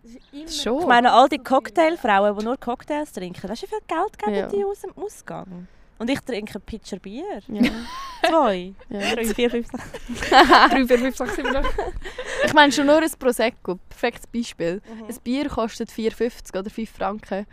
[0.49, 0.81] Schon.
[0.81, 4.35] Ich meine, all die Cocktailfrauen, die nur Cocktails trinken, weißt du, wie viel Geld geben
[4.35, 4.47] Ja.
[4.47, 5.67] die aus dem Ausgang?
[5.97, 7.41] Und ich trinke einen Pitcher Bier.
[7.47, 7.71] Ja.
[8.27, 8.73] Zwei.
[8.89, 9.15] Ja.
[9.15, 9.83] Drei, vier, fünf, sechs.
[10.29, 11.55] Drei, vier, fünf, sechs, sieben.
[12.45, 13.75] Ich meine schon nur ein Prosecco.
[13.89, 14.81] Perfektes Beispiel.
[14.93, 15.05] Mhm.
[15.05, 17.45] Ein Bier kostet 4,50 oder 5 Franken.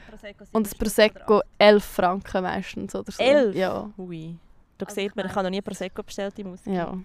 [0.52, 3.22] Und ein Prosecco 11 Franken meistens oder so.
[3.22, 3.55] 11?
[3.55, 3.90] Ja.
[3.98, 4.35] Ui.
[4.78, 6.74] Da Also sieht ich man, ich habe noch nie Prosecco bestellt im Ausgang.
[6.74, 6.98] ja.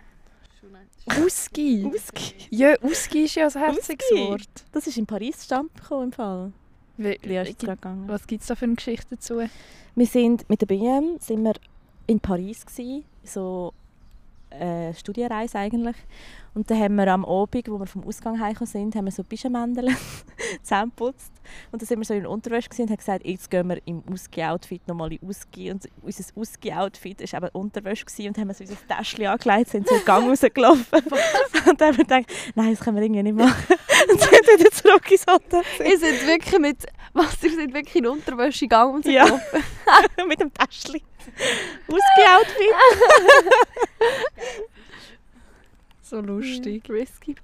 [1.23, 1.85] Uski.
[1.85, 2.33] Uski.
[2.49, 4.09] Ja, Uski ist ja ein herziges.
[4.11, 4.65] Wort.
[4.73, 6.51] Das ist in Paris gekommen im Fall.
[6.97, 8.07] Wie, Lea ist gerade gegangen.
[8.07, 9.41] was gibt es da für eine Geschichte dazu?
[9.95, 11.53] Wir sind mit der BM sind wir
[12.07, 13.73] in Paris gsi, so
[14.49, 15.95] äh, Studienreise eigentlich.
[16.53, 19.23] Und dann haben wir am Abend, wo wir vom Ausgang heimgekommen sind, haben wir so
[19.23, 19.95] Bischenmändeln
[20.63, 21.31] zusammengeputzt.
[21.71, 24.87] Und dann sind wir so in Unterwäsche und haben gesagt, jetzt gehen wir im Usgi-Outfit
[24.87, 25.71] nochmal in Usgi.
[25.71, 29.95] Und unser Usgi-Outfit war eben Unterwäsche und haben wir so unser Täschchen angelegt, sind so
[29.95, 30.85] in den Gang rausgelaufen.
[31.69, 33.75] und dann haben wir gedacht, nein, das können wir irgendwie nicht machen.
[34.11, 35.61] und sind wieder zurück ins Hotel.
[35.85, 36.85] Ihr seid wirklich mit...
[37.13, 39.25] Was, ihr seid wirklich in Unterwäsche gegangen und so Ja.
[39.25, 39.63] gelaufen?
[40.27, 41.01] mit dem Täschchen.
[41.87, 42.73] Usgi-Outfit.
[46.09, 46.89] So lustig.
[46.89, 47.35] Risky.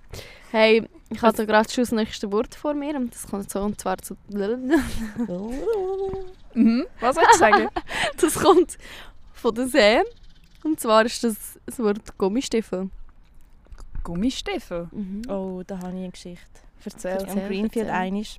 [0.51, 3.59] Hey, ich habe da gerade schon das nächste Wort vor mir und das kommt so
[3.61, 4.15] und zwar zu...
[6.55, 6.85] Mhm.
[6.99, 7.67] Was soll ich sagen?
[8.21, 8.77] Das kommt
[9.33, 10.01] von der See.
[10.63, 12.89] Und zwar ist das das Wort Gummistiefel.
[14.03, 14.87] Gummistiefel.
[15.27, 16.61] Oh, da habe ich eine Geschichte.
[16.85, 17.25] Erzähl.
[17.27, 18.37] Am Greenfield einisch.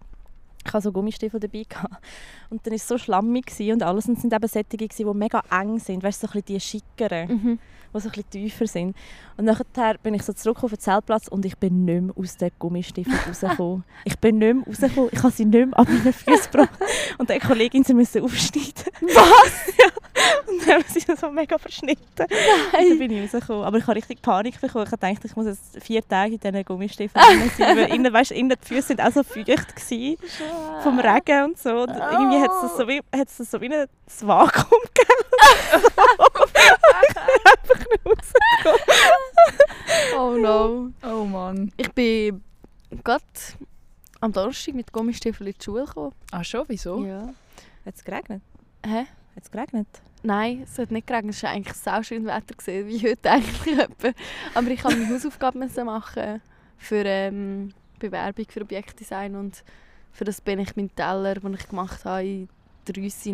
[0.67, 1.65] Ich hatte so Gummistiefel dabei.
[1.69, 2.03] Gehabt.
[2.51, 4.07] Und dann war es so schlammig und alles.
[4.07, 6.03] Und es sind eben solche, die mega eng sind.
[6.03, 7.59] Weißt du, so ein bisschen die schickeren, Mhm.
[7.95, 8.97] Die so ein bisschen tiefer sind.
[9.37, 12.37] Und nachher bin ich so zurück auf den Zeltplatz und ich bin nicht mehr aus
[12.37, 13.85] den Gummistiefeln rausgekommen.
[14.05, 15.11] Ich bin nicht mehr rausgekommen.
[15.13, 16.79] Ich habe sie nicht mehr an meinen Füßen gebracht.
[17.19, 18.85] Und die Kollegin, sie müssen aufschneiden.
[19.01, 19.77] Was?
[19.79, 19.87] ja.
[20.47, 22.03] Und dann haben sie so mega verschnitten.
[22.19, 22.31] Und
[22.73, 23.65] dann bin ich rausgekommen.
[23.65, 24.87] Aber ich habe richtig Panik bekommen.
[24.87, 27.77] Ich habe gedacht, ich muss jetzt vier Tage in diesen Gummistiefeln sein.
[27.77, 30.17] Weil innen, weißt, innen die Füße sind auch so feucht gewesen,
[30.83, 31.83] vom Regen und so.
[31.83, 33.87] Und irgendwie hat es so wie, hat's so wie ein
[34.21, 35.15] Vakuum gegeben.
[38.05, 38.81] rausgekommen.
[40.17, 40.91] Oh no.
[41.03, 41.73] Oh Mann.
[41.77, 42.43] Ich bin
[43.03, 43.25] gerade
[44.21, 46.13] am Donnerstag mit Gummistiefeln in die Schule gekommen.
[46.31, 47.05] Ah schon, wieso?
[47.05, 47.33] Ja.
[47.85, 48.43] Hat es geregnet?
[48.85, 49.07] Hä?
[49.37, 49.89] Hat es geregnet?
[50.23, 51.35] Nein, es hat nicht geregnet.
[51.35, 54.15] Es war eigentlich sau schön Wetter, gewesen, wie heute eigentlich.
[54.55, 56.41] Aber ich musste meine Hausaufgaben müssen machen
[56.79, 59.63] für ähm, Bewerbung für Objektdesign und
[60.13, 62.49] für das bin ich meinen Teller, den ich gemacht habe, in
[62.87, 63.31] die Rüsse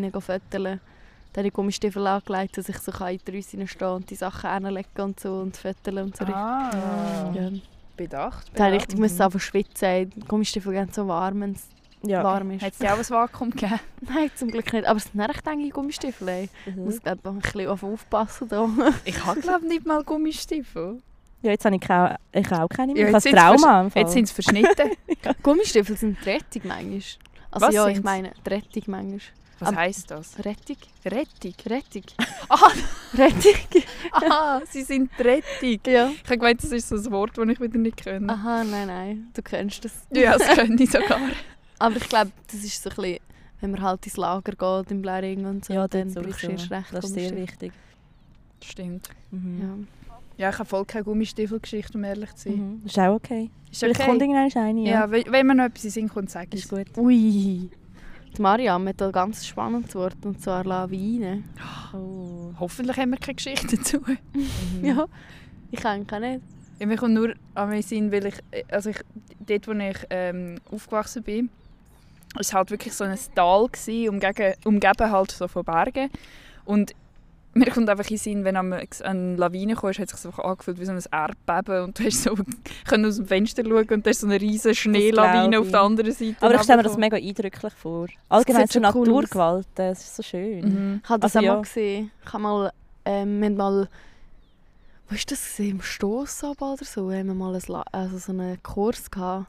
[1.33, 4.17] Dann habe ich Gummistiefel angelegt, dass ich so kann in die Rüsse stehen und die
[4.17, 6.25] Sachen hinlegen und so und fotografieren und so.
[6.25, 7.51] Ah, Ja.
[7.97, 8.51] bedacht.
[8.55, 8.93] Dann habe ich bedacht.
[8.93, 10.11] richtig müssen anfangen zu schwitzen.
[10.17, 11.69] Die Gummistiefel gehen so warm, wenn es
[12.03, 12.25] Ja.
[12.25, 12.63] warm ist.
[12.63, 13.79] Hat es dir auch ein Vakuum gegeben?
[14.01, 14.87] Nein, zum Glück nicht.
[14.87, 16.29] Aber es sind recht enge Gummistiefel.
[16.29, 16.49] ey.
[16.67, 16.85] Ich Mhm.
[16.85, 18.49] muss glaube ein bisschen auf aufpassen.
[18.49, 18.69] Da.
[19.05, 21.01] Ich habe glaube nicht mal Gummistiefel.
[21.43, 23.03] Ja, jetzt habe ich, keine, ich habe auch keine mehr.
[23.03, 23.91] Ja, ich jetzt habe sind's Trauma.
[23.95, 24.91] Jetzt sind sie verschnitten.
[25.43, 27.01] Gummistiefel sind die Rettung manchmal.
[27.53, 28.05] Also Was ja, ich sind's?
[28.05, 29.21] meine die Rettung manchmal.
[29.61, 30.39] Was Am- heisst das?
[30.39, 30.77] Rettung?
[31.05, 31.55] Rettung.
[31.67, 32.03] Rettung.
[32.49, 32.71] Ah,
[33.15, 33.83] Rettung?
[34.13, 35.81] ah, sie sind die Rettung.
[35.93, 36.09] ja.
[36.11, 38.33] Ich habe gemeint, das ist so ein Wort, das ich wieder nicht kenne.
[38.33, 39.31] Aha, nein, nein.
[39.35, 39.93] Du kennst das.
[40.11, 41.21] Ja, das könnte ich sogar.
[41.79, 43.19] Aber ich glaube, das ist so ein bisschen,
[43.61, 46.71] wenn man halt ins Lager geht, im Bläring und so, Ja, dann brauchst du erst
[46.71, 47.73] recht Das ist sehr wichtig.
[48.65, 49.09] Stimmt.
[49.31, 49.61] Mhm.
[49.61, 50.01] Ja.
[50.41, 52.79] Ja, ich habe voll keine Gummistiefelgeschichte, um ehrlich zu sein.
[52.81, 52.87] Mhm.
[52.87, 53.51] Ist auch okay.
[53.71, 54.81] Ist Vielleicht kommt irgendwann eine.
[54.85, 56.97] Ja, Ja, wenn, mir noch etwas in Sinn kommt, sag ich ist gut.
[56.97, 57.69] Ui.
[58.37, 61.43] Die Mariam hat ein ganz spannendes Wort, und zwar Lawine.
[61.93, 62.53] Oh.
[62.59, 64.01] Hoffentlich haben wir keine Geschichte dazu.
[64.33, 64.85] Mhm.
[64.85, 65.07] Ja.
[65.71, 66.41] Ich auch nicht.
[66.79, 68.35] Ja, mir kommt nur an meinen Sinn, weil ich,
[68.71, 68.99] also ich,
[69.41, 71.51] dort, wo ich ähm, aufgewachsen bin,
[72.39, 76.11] es war halt wirklich so ein Tal, gewesen, umgeben, umgeben halt so von Bergen.
[76.65, 76.93] Und
[77.67, 80.31] mir kommt einfach in den Sinn, wenn am- eine Lawine kam, hat es sich so
[80.43, 82.35] angefühlt wie so ein Erdbeben und du hast so
[82.89, 86.13] können aus dem Fenster schauen und da ist so eine riesige Schneelawine auf der anderen
[86.13, 86.37] Seite.
[86.41, 88.09] Aber ich stelle mir das mega eindrücklich vor.
[88.29, 89.25] Allgemein so schon cool
[89.75, 90.61] das ist so schön.
[90.65, 91.01] Mhm.
[91.05, 91.55] Ich habe das Also auch ja.
[91.55, 92.11] mal gesehen.
[92.25, 92.73] Ich habe mal,
[93.05, 93.89] ähm, wir haben mal,
[95.09, 95.71] wo ist das gesehen?
[95.77, 99.47] Im Stossabend oder so, haben wir mal ein, also so einen Kurs gehabt.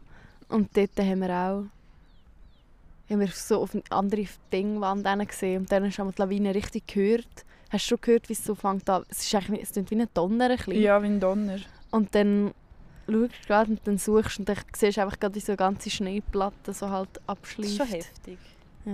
[0.50, 1.64] Und dort haben wir auch,
[3.10, 6.88] haben wir so auf eine andere Dingwand gesehen und dann du einmal die Lawine richtig
[6.88, 7.28] gehört.
[7.72, 9.04] Hast du schon gehört, wie es so fängt an?
[9.10, 10.82] Es ist eigentlich, es klingt wie ein Donner ein bisschen.
[10.82, 11.58] Ja, wie ein Donner.
[11.92, 12.54] Und dann
[13.08, 15.90] schaust du gerade und dann suchst und dann siehst du einfach gerade wie so ganze
[15.90, 17.72] Schneeplatte so halt Das abschleift.
[17.72, 18.38] ist schon heftig.
[18.86, 18.94] Ja,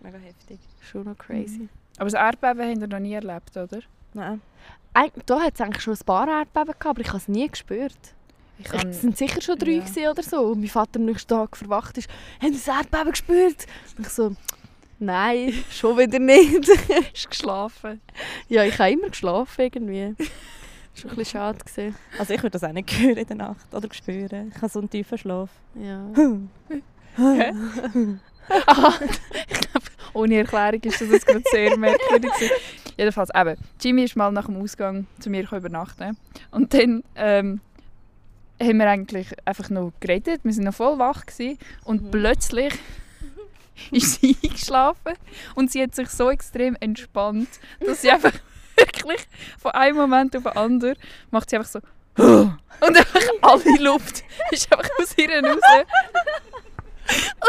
[0.00, 0.58] Mega heftig.
[0.80, 1.68] schon noch crazy.
[1.98, 3.80] Aber das Erdbeben habt ihr noch nie erlebt, oder?
[4.14, 4.40] Nein.
[4.94, 7.48] Eig da hat es eigentlich schon ein paar Erdbeben gehabt, aber ich habe es nie
[7.48, 7.96] gespürt.
[8.58, 10.10] Ich Es sind sicher schon drei ja.
[10.10, 10.38] oder so.
[10.40, 12.08] Und mein Vater am nächsten Tag verwacht ist,
[12.40, 13.66] haben Sie das Erdbeben gespürt?
[13.98, 14.34] Und ich so,
[14.98, 16.68] nein, schon wieder nicht.
[17.14, 18.00] hast geschlafen.
[18.48, 20.14] ja, ich habe immer geschlafen irgendwie.
[20.98, 21.94] Schon ein bisschen schade gesehen.
[22.18, 24.50] Also ich würde das auch nicht hören in der Nacht oder spüren.
[24.56, 25.50] Ich habe so einen tiefen Schlaf.
[25.74, 26.06] Ja.
[28.48, 32.32] ich glaube, ohne Erklärung ist das jetzt gerade sehr merkwürdig.
[32.32, 32.50] gewesen.
[32.96, 36.16] Jedenfalls, eben, Jimmy ist mal nach dem Ausgang zu mir übernachten.
[36.50, 37.60] Und dann ähm,
[38.58, 40.40] haben wir eigentlich einfach noch geredet.
[40.44, 41.26] Wir waren noch voll wach.
[41.26, 41.58] Gewesen.
[41.84, 42.10] Und Mhm.
[42.10, 42.72] plötzlich
[43.90, 45.14] ist sie eingeschlafen.
[45.54, 47.48] Und sie hat sich so extrem entspannt,
[47.80, 48.32] dass sie einfach
[48.76, 49.20] wirklich
[49.58, 50.96] von einem Moment auf den anderen
[51.30, 51.80] macht sie einfach so
[52.22, 55.60] und einfach alle Luft ist einfach aus ihr raus.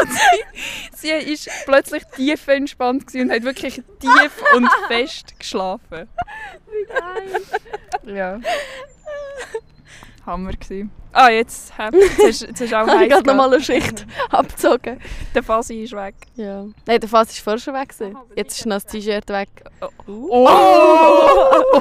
[0.00, 6.08] Und sie, sie ist plötzlich tief entspannt und hat wirklich tief und fest geschlafen.
[6.66, 8.16] Wie geil.
[8.16, 8.40] Ja.
[10.28, 10.90] Hammer gewesen.
[11.12, 11.72] Ah, jetzt,
[12.18, 13.70] jetzt, hast du auch Ich habe heiß gerade noch mal gehabt.
[13.70, 15.00] eine Schicht abgezogen.
[15.34, 16.14] Der Fasi ist weg.
[16.36, 16.66] Ja.
[16.86, 17.88] Nein, der Fass war vorher schon weg.
[17.88, 18.16] gewesen.
[18.36, 19.48] Jetzt ist noch das T-Shirt weg.
[20.06, 20.46] Oh!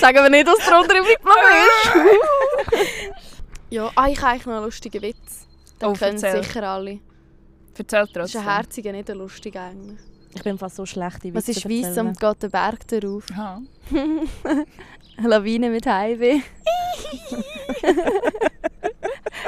[0.00, 2.10] Sagen wir nicht, was drunter übrig geblieben
[2.72, 2.84] ist.
[3.70, 5.46] ja, ah, ich habe eigentlich noch einen lustigen Witz.
[5.80, 6.42] Den Oh, kennen erzähl.
[6.44, 7.00] sicher alle.
[7.76, 8.40] Erzähl Das ist trotzdem.
[8.42, 9.98] ein herziger, nicht ein lustiger eigentlich.
[10.36, 13.24] Ich bin fast so schlecht in Was Witze ist weiss und geht der Berg darauf?
[15.18, 16.40] Lawine mit Heimweh.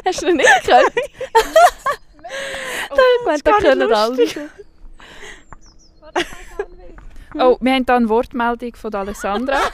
[0.04, 0.92] Hast du ihn nicht gehört?
[2.88, 4.26] Oh, Ich meine, da können alle.
[7.34, 9.58] oh, wir haben hier eine Wortmeldung von Alessandra.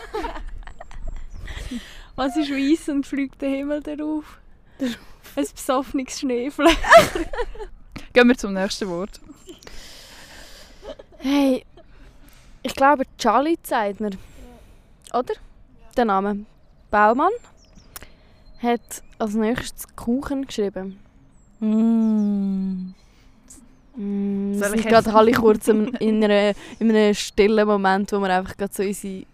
[2.17, 4.25] Was ist weiss und fliegt der Himmel darauf?
[4.81, 4.97] Ein
[5.55, 6.77] besoffenes Schneefleck.
[8.13, 9.21] Gehen wir zum nächsten Wort.
[11.19, 11.65] Hey,
[12.63, 14.11] ich glaube, Charlie zeigt mir.
[15.15, 15.35] Oder?
[15.97, 16.47] Der Name.
[16.91, 17.33] Baumann
[18.63, 20.99] hat als nächstes Kuchen geschrieben.
[21.61, 22.95] Mm.
[23.97, 28.21] Mm, Soll ich sind gerade alle kurz in, in, einer, in einem stillen Moment, wo
[28.21, 29.27] wir einfach gerade so unsere...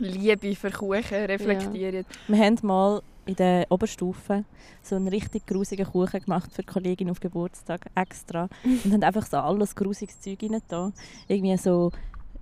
[0.00, 2.04] Liebe für Kuchen reflektieren.
[2.28, 4.44] Wir haben mal in der Oberstufe
[4.80, 8.48] so einen richtig grusigen Kuchen gemacht für die Kollegin auf Geburtstag extra
[8.84, 10.92] und haben einfach so alles grusiges Zeug rein da.
[11.26, 11.90] Irgendwie so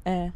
[0.04, 0.30] äh,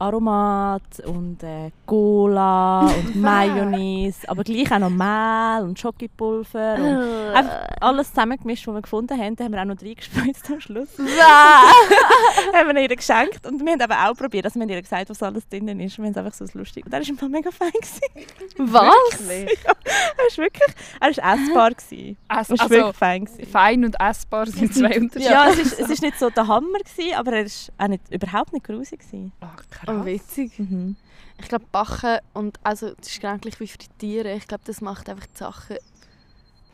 [0.00, 7.68] Aromat und äh, Cola und Mayonnaise, aber gleich auch noch Mehl und Schokopulver und einfach
[7.80, 9.36] alles zusammengemischt, was wir gefunden haben.
[9.36, 10.88] Da haben wir auch noch reingespritzt am Schluss.
[10.98, 14.46] haben wir ihr geschenkt und wir haben eben auch probiert.
[14.46, 15.98] Also wir haben ihr gesagt, was alles drin ist.
[15.98, 16.86] Wir haben es einfach so lustig.
[16.86, 17.70] Und er war mega fein.
[17.70, 18.72] gewesen.
[18.72, 19.28] Was?
[19.28, 19.58] Wirklich.
[19.66, 21.70] Er war wirklich, er war essbar.
[21.70, 22.16] gewesen.
[22.28, 23.24] Also, Er war also wirklich fein.
[23.24, 23.46] gewesen.
[23.50, 25.30] fein und essbar sind zwei Unterschiede.
[25.32, 27.50] Ja, es ist, es ist nicht so der Hammer, gewesen, aber er war
[27.84, 29.00] auch nicht, überhaupt nicht grusig.
[29.00, 29.32] gewesen.
[29.40, 29.56] Ach,
[29.90, 30.58] Oh, witzig.
[30.58, 30.96] Mhm.
[31.38, 34.36] Ich glaube, Backen und also das ist genau gleich wie Frittieren.
[34.36, 35.76] Ich glaube, das macht einfach die Sachen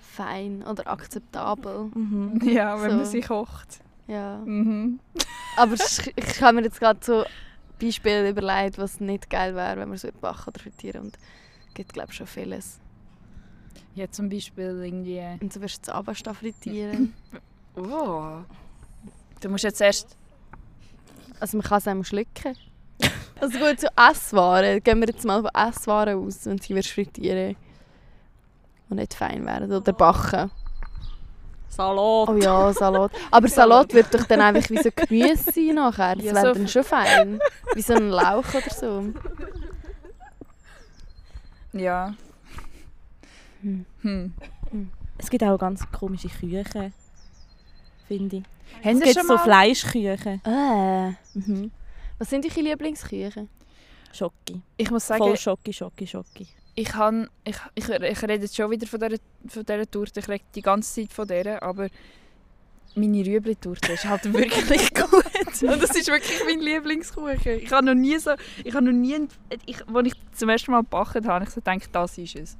[0.00, 1.90] fein oder akzeptabel.
[1.94, 2.40] Mhm.
[2.44, 2.96] Ja, wenn So.
[2.96, 3.80] man sie kocht.
[4.06, 4.38] Ja.
[4.44, 5.00] Mhm.
[5.56, 7.24] Aber es- ich habe mir jetzt gerade so
[7.80, 11.02] Beispiele überlegt, was nicht geil wäre, wenn man so backen oder frittieren.
[11.06, 11.18] Und
[11.68, 12.80] es gibt, glaube ich, schon vieles.
[13.94, 15.22] Ja, zum Beispiel irgendwie...
[15.40, 17.14] Und so wirst du das Abasta frittieren.
[17.78, 18.38] Oh.
[19.42, 20.16] Du musst jetzt erst...
[21.40, 22.56] Also man kann es einmal schlucken.
[23.40, 24.82] Also gut, so Esswaren.
[24.82, 27.56] Gehen wir jetzt mal von Esswaren aus, wenn sie wirst frittieren
[28.88, 29.72] und nicht fein werden.
[29.72, 30.50] Oder backen.
[31.68, 32.28] Salat.
[32.30, 33.12] Oh ja, Salat.
[33.30, 36.16] Aber Salat wird doch dann einfach wie so Gemüse sein nachher.
[36.16, 37.38] Das Ja, wäre so dann schon fein.
[37.74, 39.04] Wie so ein Lauch oder so.
[41.72, 42.14] Ja.
[43.60, 43.84] Hm.
[44.02, 44.32] Hm.
[45.18, 46.92] Es gibt auch ganz komische Küchen,
[48.08, 48.42] finde ich.
[48.84, 49.44] Haben Es Sie gibt schon so mal...
[49.44, 50.40] Fleischküchen.
[50.44, 51.10] Äh.
[51.34, 51.70] Mhm.
[52.18, 53.48] Was sind eure Lieblingsküchen?
[54.12, 54.62] Schoki.
[54.76, 56.46] Ich muss sagen, Voll Schoki, Schoki, Schoki.
[56.74, 59.16] ich, kann, ich, ich, ich rede jetzt schon wieder von dieser,
[59.48, 60.20] von dieser Torte.
[60.20, 61.88] Ich rede die ganze Zeit von dieser, aber
[62.94, 65.62] meine Rüebli-Torte ist halt wirklich gut.
[65.62, 67.60] Und das ist wirklich mein Lieblingskuchen.
[67.60, 68.30] Ich habe noch nie so...
[68.64, 69.28] Ich habe noch nie...
[69.66, 72.56] Ich, als ich zum ersten Mal gebacken habe, habe ich so gedacht, das ist es.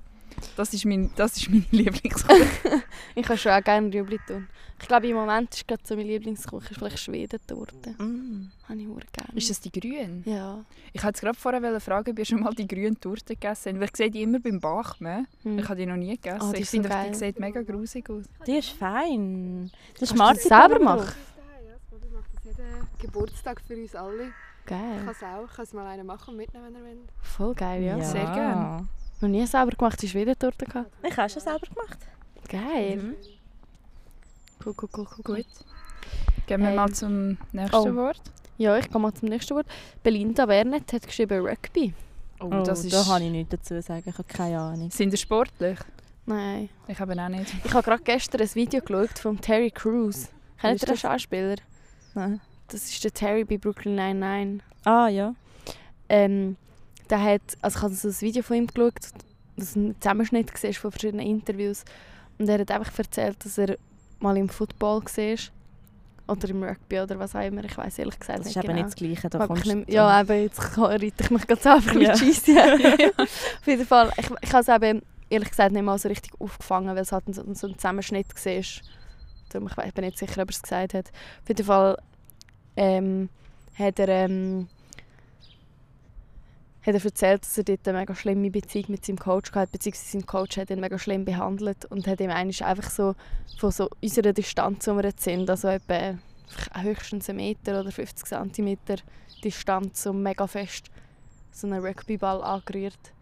[0.57, 2.83] Das ist mein, das ist mein Lieblingskuchen.
[3.15, 4.47] Ich kann schon auch gerne Rüebli tun.
[4.79, 7.91] Ich glaube, im Moment ist gerade so mein Lieblingskuchen ist vielleicht Schwedentorte.
[7.99, 8.51] Mm.
[8.69, 9.39] Habe ich sehr gerne.
[9.39, 10.23] ist das die grüne?
[10.27, 10.65] Ja.
[10.93, 13.81] Ich wollte gerade vorher fragen, ob ihr schon mal die grüne Torte gegessen habt.
[13.81, 15.27] Weil ich sehe die immer beim Bachmen.
[15.43, 15.59] Hm.
[15.59, 16.51] Ich habe die noch nie gegessen.
[16.51, 17.11] Oh, die ich so finde, geil.
[17.11, 18.25] die sieht mega grusig aus.
[18.47, 19.71] Die ist fein.
[19.99, 21.13] Das ist Kannst du das Marzipan selber machen?
[22.05, 24.25] Ich mache das jeden Geburtstag für uns alle.
[24.27, 25.09] Ich kann Geil.
[25.11, 25.45] es auch.
[25.49, 27.09] Ich kann es mal einen machen und mitnehmen, wenn ihr wollt.
[27.23, 27.97] Voll geil, ja.
[27.97, 28.05] Ja.
[28.05, 28.89] Sehr gern.
[29.21, 30.91] Noch nie selber gemacht, die Schwedentorte gehabt.
[31.03, 31.99] Ich habe schon selber gemacht.
[32.49, 32.97] Geil.
[32.97, 33.15] Mhm.
[34.65, 35.37] Cool, cool, cool, cool.
[35.37, 35.47] Gut.
[36.47, 37.95] Gehen wir Ähm, mal zum nächsten oh.
[37.97, 38.21] Wort.
[38.59, 39.67] Ja, ich gehe mal zum nächsten Wort.
[40.03, 41.93] Belinda Wernet hat geschrieben Rugby.
[42.41, 42.93] Oh, Oh, das ist...
[42.93, 44.05] Da kann ich nichts dazu sagen.
[44.07, 44.91] Ich habe keine Ahnung.
[44.91, 45.79] Sind ihr sportlich?
[46.27, 46.69] Nein.
[46.89, 47.53] Ich habe auch nicht.
[47.65, 50.29] Ich habe gerade gestern ein Video geschaut von Terry Crews.
[50.61, 51.01] Kennt ihr den das?
[51.01, 51.57] Schauspieler?
[52.15, 52.41] Nein.
[52.69, 54.59] Das ist der Terry bei Brooklyn Nine-Nine.
[54.85, 55.35] Ah ja.
[56.09, 56.57] Ähm,
[57.11, 58.95] der hat, also ich habe so ein Video von ihm geschaut,
[59.57, 61.85] das ein Zusammenschnitt gesehen von verschiedenen Interviews.
[62.39, 63.77] Und er hat einfach erzählt, dass er
[64.21, 65.37] mal im Football war.
[66.29, 67.63] Oder im Rugby oder was auch immer.
[67.65, 68.85] Ich weiß ehrlich gesagt Das ist nicht eben genau.
[68.85, 69.31] nicht das Gleiche.
[69.31, 72.09] Da kommst nicht, ja, eben, jetzt reite ich mich selber Ja.
[72.11, 72.53] mit Scheisse.
[73.17, 76.89] Auf jeden Fall, ich, ich habe es eben ehrlich gesagt nicht mal so richtig aufgefangen,
[76.89, 78.63] weil es halt so, so ein Zusammenschnitt war.
[79.51, 81.07] Darum, ich bin nicht sicher, ob er es gesagt hat.
[81.43, 81.97] Auf jeden Fall
[82.77, 83.29] ähm,
[83.79, 84.67] hat er, ähm,
[86.87, 90.13] hat er erzählt, dass er dort eine mega schlimme Beziehung mit seinem Coach hatte, beziehungsweise
[90.13, 93.15] sein Coach hat ihn mega schlimm behandelt und hat ihm eigentlich einfach so
[93.59, 96.17] von so unserer Distanz, wo wir jetzt sind, also etwa
[96.81, 98.79] höchstens einen Meter oder 50 cm
[99.43, 100.91] Distanz, so mega fest
[101.57, 103.13] so einen Rugbyball angerührt.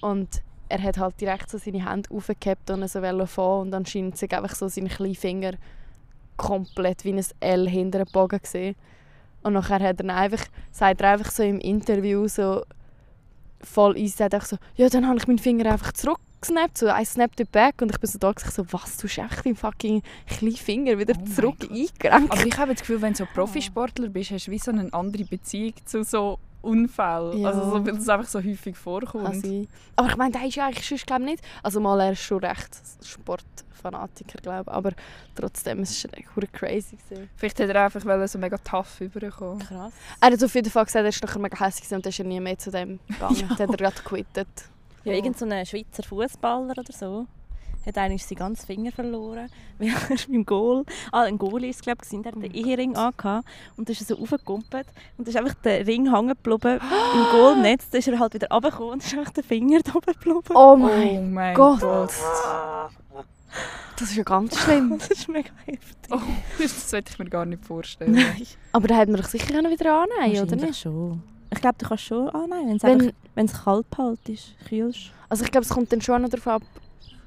[0.00, 4.32] Und er hat halt direkt so seine Hände aufgehabt und so fahren und anscheinend sich
[4.32, 5.52] einfach so seine kleinen Finger
[6.36, 8.74] komplett wie ein L hinter dem Bogen gesehen.
[9.42, 12.64] Und nachher hat er einfach, sagt er einfach so im Interview so
[13.60, 17.04] voll easy, sagt einfach so, ja, dann habe ich meinen Finger einfach zurückgesnappt, so I
[17.04, 19.56] snapped it back und ich bin so da gesagt, so, was, du hast echt deinen
[19.56, 22.32] fucking kleinen Finger wieder Oh zurück eingerenkt.
[22.32, 24.92] Aber ich habe das Gefühl, wenn du so Profisportler bist, hast du wie so eine
[24.92, 27.38] andere Beziehung zu so Unfällen.
[27.38, 27.48] Ja.
[27.48, 29.44] Also so, weil das einfach so häufig vorkommt.
[29.96, 31.44] Aber ich meine, der ist ja eigentlich sonst, glaub ich, nicht.
[31.62, 34.76] Also mal, er ist schon recht Sportfanatiker, glaube ich.
[34.76, 34.92] Aber
[35.34, 36.96] trotzdem, es war echt crazy.
[36.96, 37.30] Gewesen.
[37.36, 39.60] Vielleicht hat er einfach so mega tough rüberkommen.
[39.60, 39.92] Krass.
[40.20, 42.24] Er hat auf jeden Fall gesagt, er ist nachher mega hässlich und dann ist er
[42.24, 43.36] nie mehr zu dem gegangen.
[43.36, 43.54] Ja.
[43.56, 44.48] Dann hat er gerade quittet.
[45.04, 47.26] Ja, irgend so ein Schweizer Fußballer oder so
[47.86, 52.00] hat eigentlich seinen ganzen Finger verloren, weil er beim Goal, ah, ein Goalie ist glaube
[52.02, 53.46] ich, der hat den Ehering angehabt
[53.76, 56.80] und dann ist er so aufgekumpelt und dann ist einfach der Ring hängen geblieben
[57.14, 59.92] im Goalnetz, dann ist er halt wieder runtergekommen und dann ist einfach der Finger da
[59.94, 60.40] oben geblieben.
[60.50, 61.80] Oh Oh mein mein Gott.
[61.80, 62.10] Gott.
[63.98, 64.94] Das ist ja ganz schlimm.
[64.98, 66.10] Das ist mega heftig.
[66.10, 66.20] Oh,
[66.58, 68.22] das sollte ich mir gar nicht vorstellen.
[68.72, 70.80] Aber da hätten wir doch sicher können wieder annehmen oder nicht?
[70.80, 71.22] schon.
[71.52, 75.12] Ich glaube, du kannst schon annehmen, wenn's Wenn- einfach- wenn es kalt halt ist, kühlst.
[75.28, 76.62] Also ich glaube, es kommt dann schon noch darauf ab,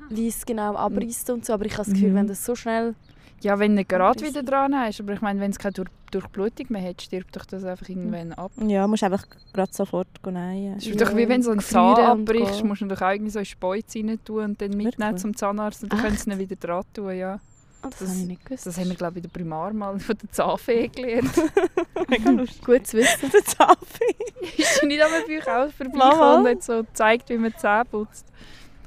[0.10, 1.54] wie es genau abreißt und so.
[1.54, 2.16] Aber ich habe das Gefühl, Mhm.
[2.16, 2.96] wenn das so schnell...
[3.42, 5.00] Ja, wenn du nicht gerade wieder dran hast.
[5.00, 8.34] Aber ich meine, wenn es keine Durch Durchblutung mehr hat, stirbt doch das einfach irgendwann
[8.34, 8.52] ab.
[8.68, 10.76] Ja, musst einfach gerade sofort nähen.
[10.78, 13.40] Es ist Ja, doch wie wenn so ein Zahn abbrichst, musst du doch irgendwie so
[13.40, 15.22] in Speuz rein tun und dann mitnehmen Wirklich?
[15.22, 17.40] zum Zahnarzt und dann können sie ihn wieder dran tun, ja.
[17.82, 18.66] Oh, das, Das- habe ich nicht gewusst.
[18.66, 21.30] Das haben wir, glaube ich, in der Primar mal von der Zahnfee gelernt.
[22.10, 22.62] mega lustig.
[22.66, 23.32] Gut zu wissen.
[23.32, 24.16] Der Zahnfee.
[24.58, 27.86] ist sie nicht einmal bei euch auch vorbeigekommen und hat so gezeigt, wie man Zähne
[27.86, 28.26] putzt?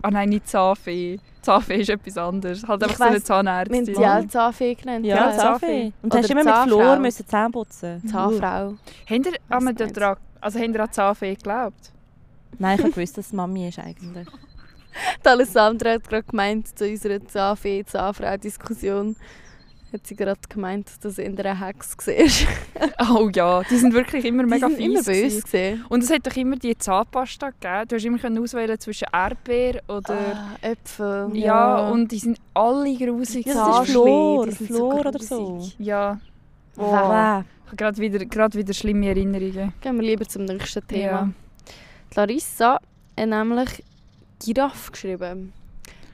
[0.03, 1.19] Ah nein, nicht Zahnfee.
[1.43, 2.67] Zahnfee ist etwas anderes.
[2.67, 3.87] Halt Ich einfach so eine weiss, Zahnärztin.
[3.87, 5.07] Wir haben die auch Zahnfee genannt.
[5.07, 5.93] Ja, Ja, Zahnfee.
[6.03, 6.79] Und du hast immer mit Zahnfrau.
[6.79, 8.09] Flor müssen Zähne putzen.
[8.09, 8.75] Zahnfrau.
[9.09, 11.93] Habt ihr an dran, also habt ihr an Zahnfee geglaubt?
[12.59, 14.29] Nein, ich habe gewusst, dass es Mami ist eigentlich.
[15.25, 19.17] Die Alessandra hat gerade gemeint, zu unserer Zahnfee-Zahnfrau-Diskussion
[19.93, 23.09] hat sie gerade gemeint, dass in einer Hex war.
[23.15, 25.07] Oh ja, die sind wirklich immer mega Die sind immer fies.
[25.07, 25.85] böse gewesen.
[25.89, 27.89] Und es hat doch immer die Zahnpasta gegeben.
[27.89, 30.15] Du hast immer auswählen zwischen Erdbeer oder...
[30.35, 31.31] Ah, Äpfel.
[31.35, 31.45] ja,
[31.79, 31.89] Ja.
[31.91, 33.47] und die sind alle grusig.
[33.47, 35.29] Ja, das ist Flor, die sind so Flor oder grusig.
[35.29, 35.71] so.
[35.79, 36.21] Ja.
[36.77, 36.87] Wow.
[36.87, 37.45] Oh.
[37.65, 39.73] Ich habe gerade wieder, gerade wieder schlimme Erinnerungen.
[39.81, 41.03] Gehen wir lieber zum nächsten Thema.
[41.03, 41.29] Ja.
[42.13, 43.83] Die Larissa hat nämlich
[44.45, 45.53] Giraffe geschrieben.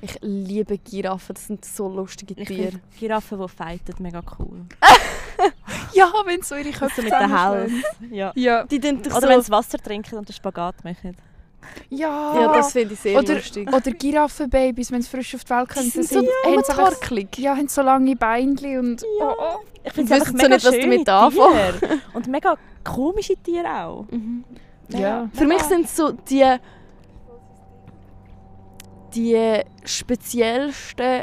[0.01, 2.71] Ich liebe Giraffen, das sind so lustige Ich Tiere.
[2.73, 4.63] finde Giraffen, die fighten, mega cool.
[5.95, 7.33] Ja, wenn so ihre Köpfe Also mit den.
[7.41, 7.73] Hals.
[8.11, 8.33] Ja.
[8.35, 8.65] Ja.
[8.65, 9.29] Die Oder so...
[9.29, 11.17] wenn sie Wasser trinken und den Spagat machen.
[11.91, 13.69] Ja, Ja, das finde ich sehr oder, lustig.
[13.69, 15.85] oder Giraffenbabys, wenn sie frisch auf die Welt kommen.
[15.85, 17.39] Die sind sie so haben so, einfach- umtorkelig.
[17.39, 19.05] ja, haben so lange Beinchen und...
[19.21, 19.59] Oh, oh.
[19.85, 22.01] Ich finde es einfach so mega nicht, was damit anfangen.
[22.15, 24.07] Und mega komische Tiere auch.
[24.11, 24.45] Mhm.
[24.91, 25.29] Ja.
[25.33, 26.45] Für mich sind so die
[29.15, 31.23] die speziellsten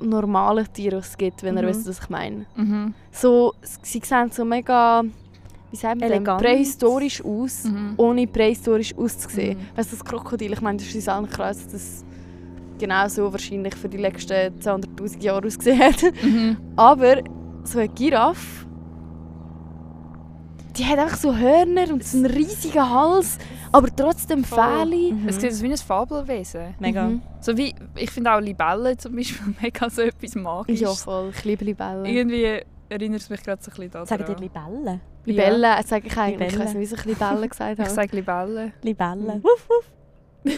[0.00, 1.66] normalen Tiere, die es gibt, wenn ihr Mhm.
[1.68, 2.46] wisst, was ich meine.
[2.54, 2.94] Mhm.
[3.10, 5.02] So, sie sehen so mega,
[5.70, 6.40] wie sagt man Elegant.
[6.42, 7.94] prähistorisch aus, Mhm.
[7.96, 9.58] ohne prähistorisch auszusehen.
[9.58, 9.76] Mhm.
[9.76, 12.04] Weißt du, das Krokodil, ich meine, das ist allen klar, dass das
[12.78, 16.02] genau so wahrscheinlich für die letzten 200'000 Jahre ausgesehen hat.
[16.22, 16.56] Mhm.
[16.76, 17.22] Aber
[17.64, 18.66] so eine Giraffe,
[20.76, 23.38] die hat einfach so Hörner und so einen riesigen Hals,
[23.72, 24.58] aber trotzdem Voll.
[24.58, 25.14] Fähle.
[25.14, 25.28] Mhm.
[25.28, 26.74] Es sieht aus wie ein Fabelwesen.
[26.78, 27.08] Mega.
[27.08, 27.22] Mhm.
[27.40, 30.80] So wie, ich finde auch Libellen zum Beispiel mega so etwas Magisches.
[30.80, 31.30] Ja, voll.
[31.36, 32.04] Ich liebe Libellen.
[32.04, 34.06] Irgendwie erinnert es mich gerade so ein bisschen daran.
[34.06, 35.00] Sagen dir Libellen?
[35.24, 36.52] Libellen äh, sage ich eigentlich.
[36.52, 37.90] Ich weiß nicht, wieso ich Libellen gesagt Ich habe.
[37.90, 38.72] sage Libellen.
[38.82, 39.38] Libellen.
[39.38, 39.44] Mhm.
[39.44, 39.92] Wuff, wuff.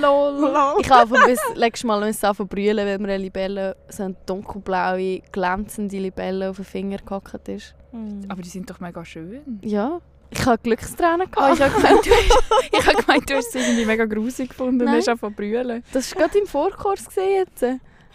[0.00, 0.54] Lol.
[0.80, 5.98] Ich habe bis letztes Mal müssen brüllen, weil mir eine Libelle, so eine dunkelblaue, glänzende
[5.98, 7.74] Libelle auf den Finger gehackt ist.
[7.90, 8.26] Mhm.
[8.28, 9.60] Aber die sind doch mega schön.
[9.62, 10.00] Ja.
[10.30, 11.54] Ich habe Glückstränen gehabt.
[11.54, 14.80] ich habe gemeint, du hast, ich habe gemeint, du hast es irgendwie mega grusig gefunden
[14.80, 14.96] und Nein.
[14.96, 15.82] hast einfach brüllen.
[15.92, 17.60] Das war gerade im Vorkurs gesehen jetzt.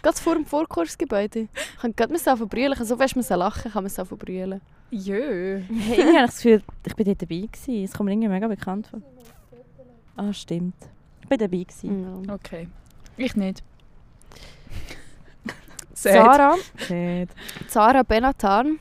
[0.02, 1.48] Gerade vor dem Vorkursgebäude.
[1.52, 2.72] Ich habe gerade anfangen brüllen.
[2.72, 4.60] Ich habe so fest müssen lachen, ich habe müssen anfangen brüllen.
[4.90, 5.60] Jö.
[5.68, 7.84] Hey, irgendwie habe ich das Gefühl, ich bin dort dabei gewesen.
[7.84, 9.00] Es kommt mir irgendwie mega bekannt vor.
[10.16, 10.76] Ah, stimmt.
[11.22, 12.30] Ich bin dabei gewesen.
[12.30, 12.68] Okay.
[13.16, 13.62] Ich nicht.
[15.92, 16.12] Sad.
[16.12, 16.54] Sarah.
[17.68, 18.78] Sarah Benatan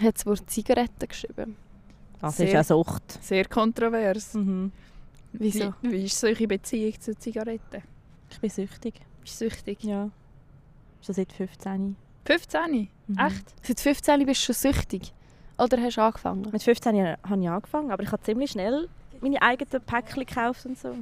[0.00, 1.56] hat das Wort Zigaretten geschrieben.
[2.20, 3.22] Das ist Sehr- ja Sucht.
[3.22, 4.34] Sehr kontrovers.
[4.34, 4.72] Mhm.
[5.32, 5.74] Wieso?
[5.82, 7.82] Wie, wie ist solche Beziehung zu Zigaretten?
[8.30, 8.94] Ich bin süchtig.
[9.22, 9.82] Bist du süchtig?
[9.84, 10.10] Ja.
[11.04, 11.96] Schon seit 15.
[12.24, 12.88] 15?
[13.08, 13.18] Mhm.
[13.18, 13.44] Echt?
[13.62, 15.12] Seit 15 bist du schon süchtig.
[15.58, 16.48] Oder hast du angefangen?
[16.50, 18.88] Mit 15 Jahren habe ich angefangen, aber ich habe ziemlich schnell
[19.20, 20.94] meine eigenen Päckchen gekauft und so.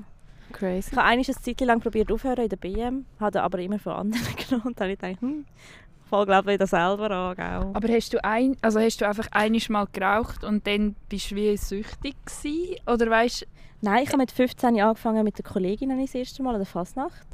[0.53, 0.91] Crazy.
[0.93, 3.93] Ich habe einiges eine Zeit lang probiert aufhören in der BM, habe aber immer von
[3.95, 5.45] anderen genommen und dann habe ich gedacht, hm,
[6.09, 7.71] voll glaube ich wieder selber an, gell?
[7.75, 11.37] Aber hast du, ein, also hast du einfach einiges Mal geraucht und dann bist du
[11.37, 12.77] wie süchtig gewesen?
[12.87, 13.47] Oder weißt
[13.85, 16.67] Nein, ich habe mit 15 Jahren angefangen mit der Kollegin das erste Mal an der
[16.67, 17.27] Fasnacht.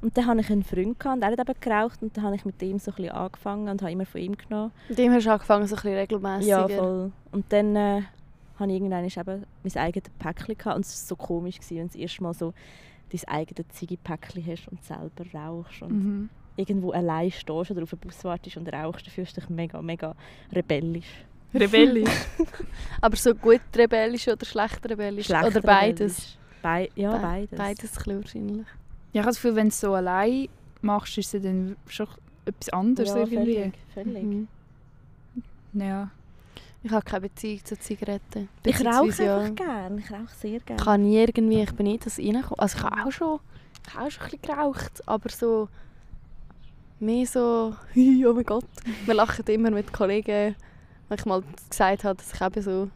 [0.00, 2.36] Und dann hatte ich einen Freund gehabt, und der hat eben geraucht und dann habe
[2.36, 4.72] ich mit ihm so ein bisschen angefangen und habe immer von ihm genommen.
[4.88, 6.68] Mit dem hast du angefangen, so ein bisschen regelmäßiger.
[6.68, 7.12] Ja, voll.
[7.32, 8.02] Und dann äh,
[8.58, 11.86] habe ich irgendwann eben mein eigenes Päckchen gehabt und es war so komisch, gewesen, wenn
[11.88, 12.54] du das erste Mal so
[13.12, 16.30] dein eigenes Ziggy-Päckchen hast und selber rauchst und Mhm.
[16.56, 19.80] Irgendwo allein stehst oder auf den Bus wartest und rauchst, dann fühlst du dich mega,
[19.82, 20.14] mega
[20.52, 21.24] rebellisch.
[21.52, 22.10] Rebellisch.
[23.00, 25.26] Aber so gut rebellisch oder schlecht rebellisch?
[25.26, 26.36] Schlecht oder beides?
[26.62, 27.58] Bei ja, Be- beides.
[27.58, 28.66] Beides ein wahrscheinlich.
[29.12, 30.48] ja, ich habe das Gefühl, wenn du es so allein
[30.80, 32.08] machst, ist es dann schon
[32.44, 33.36] etwas anderes ja, irgendwie.
[33.54, 34.22] völlig, völlig.
[34.24, 34.48] Mhm.
[35.74, 36.10] Ja.
[36.82, 38.48] Ich habe keine Beziehung zu Zigaretten.
[38.64, 40.82] Ich rauche Beziehungsweise, ja, einfach gerne, ich rauche sehr Ich gerne.
[40.82, 42.58] kann nie irgendwie, ich bin nicht das reingekommen.
[42.58, 43.40] Also ich habe auch schon,
[43.86, 45.68] ich habe auch schon ein bisschen geraucht, aber so
[47.00, 48.64] mehr so, «Hui, oh mein Gott.
[49.06, 50.54] Wir lachen immer mit Kollegen,
[51.08, 52.88] wenn ich mal gesagt habe, dass ich eben so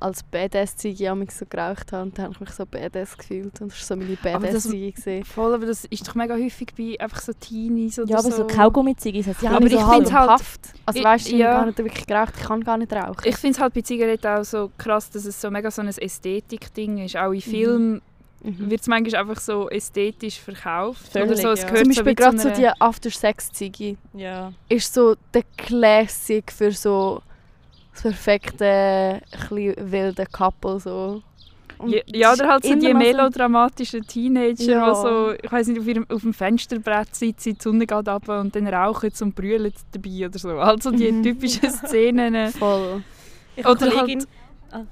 [0.00, 3.70] als Badass-Ziege amigs so geraucht habe und dann habe ich mich so Badass gefühlt und
[3.72, 5.24] das war so meine gesehen.
[5.24, 8.46] Voll, aber das ist doch mega häufig bei einfach so Teenies oder Ja, aber so
[8.46, 10.60] Kaugummi-Ziggis hat es Ja, aber ich ich so find's halb halt- gepafft.
[10.84, 11.46] Also Ich- weißt du, ich ja.
[11.46, 13.22] habe gar nicht wirklich geraucht, ich kann gar nicht rauchen.
[13.24, 15.88] Ich finde es halt bei Zigaretten auch so krass, dass es so mega so ein
[15.88, 17.16] Ästhetik-Ding ist.
[17.16, 18.00] Auch in Filmen Mhm.
[18.44, 21.08] Wird es manchmal einfach so ästhetisch verkauft.
[21.10, 21.68] Völlig, oder so, es ja.
[21.70, 23.96] gehört Zum so Beispiel zu gerade so einer- die After-Sex-Ziege.
[24.14, 24.52] Ja.
[24.68, 27.22] ist so der Classic für so
[27.94, 29.20] das perfekte,
[29.50, 30.78] ein wilde Couple.
[30.80, 31.22] So.
[31.78, 34.90] Und Ja, ja, oder halt so die so- melodramatischen Teenager, Ja.
[34.90, 38.40] die so, ich weiß nicht, auf, ihrem, auf dem Fensterbrett sitzen, die Sonne geht runter
[38.40, 40.50] und dann rauchen sie und brüllen dabei oder so.
[40.50, 41.22] Also die Mhm.
[41.22, 42.52] typischen Szenen.
[42.52, 43.02] Voll.
[43.56, 44.43] Ich Oder Kollegin, ah,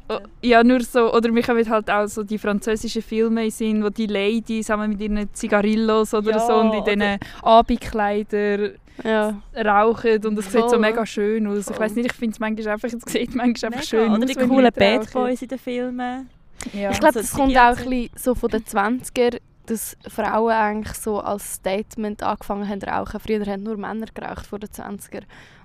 [0.08, 3.88] Oh, Ja, nur so, oder mich kommen halt auch so die französischen Filme Sinn, wo
[3.88, 8.72] die Ladies zusammen mit ihren Zigarillos oder Ja, so und in diesen Abendkleidern
[9.04, 9.42] Ja.
[9.56, 11.58] rauchen und es sieht so mega schön aus.
[11.58, 11.80] Ich Voll.
[11.80, 14.34] weiß nicht, ich finde es manchmal einfach, es sieht manchmal einfach schön Oder aus, die
[14.34, 15.12] coolen Bad.
[15.12, 16.28] Boys in den Filmen.
[16.72, 16.90] Ja.
[16.92, 20.94] Ich glaube, so das kommt auch ein bisschen so von den 20er, dass Frauen eigentlich
[20.96, 23.18] so als Statement angefangen haben zu rauchen.
[23.20, 25.22] Früher haben nur Männer geraucht vor den 20er.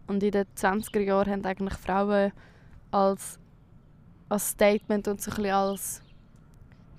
[0.07, 2.32] Und in den 20er Jahren haben eigentlich Frauen
[2.91, 3.38] als,
[4.30, 6.02] als Statement und so ein bisschen als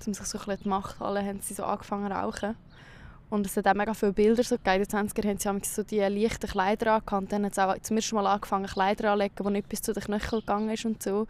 [0.06, 2.56] um sich so ein bisschen die Macht holen, haben sie so angefangen zu rauchen.
[3.30, 4.84] Und es hat auch mega viele Bilder so gegeben.
[4.84, 7.12] In den 20er haben sie so die leichten Kleider angehabt.
[7.12, 9.92] Und dann hat es auch zum ersten Mal angefangen, Kleider anzulegen, die nicht bis zu
[9.92, 11.26] den Knöcheln gegangen ist und so.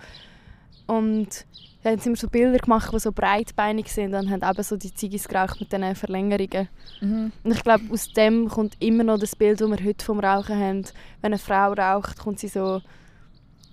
[0.87, 1.45] Und
[1.83, 4.77] dann haben sie immer so Bilder gemacht, die so breitbeinig sind und haben eben so
[4.77, 6.69] die Ziggis geraucht mit diesen Verlängerungen.
[7.01, 7.33] Mhm.
[7.43, 10.57] Und ich glaube, aus dem kommt immer noch das Bild, das wir heute vom Rauchen
[10.57, 10.85] haben.
[11.21, 12.81] Wenn eine Frau raucht, kommt sie, so,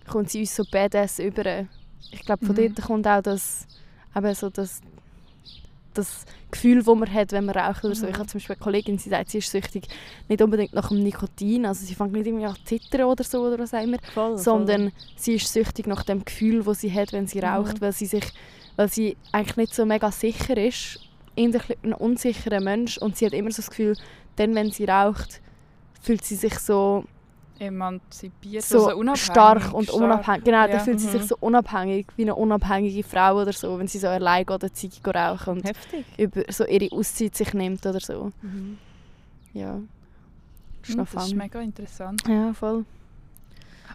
[0.08, 1.68] kommt sie uns so badass über.
[2.12, 2.74] Ich glaube, von Mhm.
[2.76, 3.68] dort kommt auch das,
[4.16, 4.82] eben so das,
[5.93, 8.06] das Gefühl, das man hat, wenn man raucht oder so.
[8.06, 8.12] Mhm.
[8.12, 9.88] Ich habe zum Beispiel eine Kollegin, sie sagt, sie ist süchtig,
[10.28, 13.41] nicht unbedingt nach dem Nikotin, also sie fängt nicht irgendwie an zu zittern oder so,
[13.45, 17.14] oder was auch immer, Voll, sondern sie ist süchtig nach dem Gefühl, das sie hat,
[17.14, 17.45] wenn sie Mhm.
[17.45, 18.26] raucht, weil sie sich,
[18.76, 20.99] weil sie eigentlich nicht so mega sicher ist,
[21.36, 23.95] innerlich ein unsicherer Mensch und sie hat immer so das Gefühl,
[24.38, 25.41] dann wenn sie raucht,
[26.01, 27.06] fühlt sie sich so,
[27.60, 29.26] Emanzipiert, so also unabhängig.
[29.26, 30.01] stark und stark.
[30.01, 30.43] unabhängig.
[30.43, 31.26] Genau, Ja, dann fühlt sie sich mhm.
[31.28, 35.10] so unabhängig, wie eine unabhängige Frau oder so, wenn sie so allein geht, eine Ziege
[35.14, 36.06] rauchen und Heftig.
[36.18, 38.32] über so ihre Auszeit sich nimmt oder so.
[38.41, 38.78] Mhm.
[39.53, 39.80] Ja.
[40.82, 42.22] Das ist Mhm, noch Das ist mega interessant.
[42.28, 42.86] Ja, voll.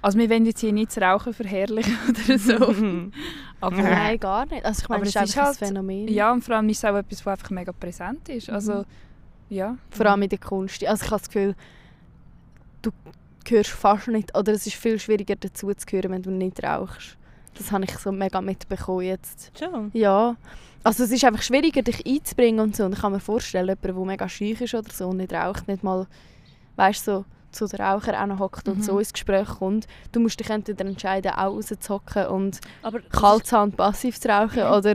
[0.02, 2.54] Also wir wollen jetzt hier nicht das Rauchen verherrlichen oder so.
[3.60, 4.64] Aber, Nein, gar nicht.
[4.64, 6.08] Also ich meine, Aber es ist ist einfach halt- ein Phänomen.
[6.08, 8.48] ja, und vor allem ist es auch etwas, das einfach mega präsent ist.
[8.48, 8.84] Also, Mhm.
[9.50, 9.76] ja.
[9.90, 10.82] Vor allem in der Kunst.
[10.86, 11.54] Also ich habe das Gefühl,
[12.80, 12.90] du
[13.48, 17.16] hörst fast nicht, oder es ist viel schwieriger dazu zu hören, wenn du nicht rauchst.
[17.56, 19.50] Das habe ich so mega mitbekommen jetzt.
[19.58, 19.90] Schon.
[19.92, 20.36] Ja.
[20.82, 22.84] Also es ist einfach schwieriger, dich einzubringen und so.
[22.84, 25.68] Und ich kann mir vorstellen, jemand, der mega schüch ist oder so und nicht raucht,
[25.68, 26.06] nicht mal,
[26.76, 28.82] weißt so zu den Rauchern hockt und Mhm.
[28.82, 29.88] so ins Gespräch kommt.
[30.12, 34.28] Du musst dich entweder entscheiden, auch rauszuhocken und Aber kalt zu haben und passiv zu
[34.28, 34.72] rauchen Mhm.
[34.72, 34.94] oder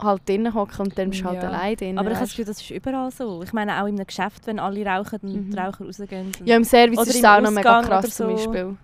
[0.00, 1.48] halt drinnen hocken und dann bist du halt Ja.
[1.48, 1.98] allein drin.
[1.98, 2.30] Aber ich habe das.
[2.30, 3.42] Gefühl, das ist überall so.
[3.42, 5.50] Ich meine auch in einem Geschäft, wenn alle rauchen und Mhm.
[5.50, 6.32] die Raucher rausgehen.
[6.44, 8.34] Ja, im Service Oder ist es auch noch mega krass oder zum so.
[8.34, 8.76] Beispiel.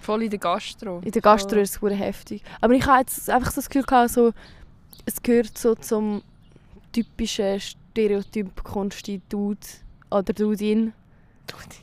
[0.00, 1.00] Voll in der Gastro.
[1.04, 2.42] In der Gastro ist es hure heftig.
[2.60, 4.32] Aber ich habe jetzt einfach so das Gefühl gehabt, so,
[5.04, 6.22] es gehört so zum
[6.92, 9.58] typischen Stereotyp Kunsti-Dude
[10.10, 10.92] oder Dudin.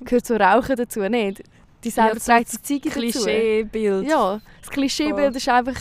[0.03, 1.43] Gehört so Rauchen dazu, nicht?
[1.83, 2.79] Die selber Ja, so trägt dazu.
[2.99, 4.07] Klischeebild.
[4.09, 5.75] Ja, das Klischeebild ist einfach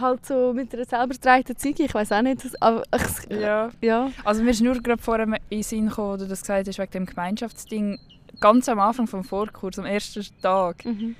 [0.00, 1.84] halt so mit einer selber getragenen Ziege.
[1.84, 3.70] Ich weiß auch nicht, das- aber ich, ja.
[3.80, 4.10] ja.
[4.24, 6.78] Also mir ist nur gerade vorher in den Sinn gekommen, oder du das gesagt hast,
[6.78, 7.98] wegen dem Gemeinschaftsding.
[8.40, 11.14] ganz am Anfang vom Vorkurs, am ersten Tag, Mhm.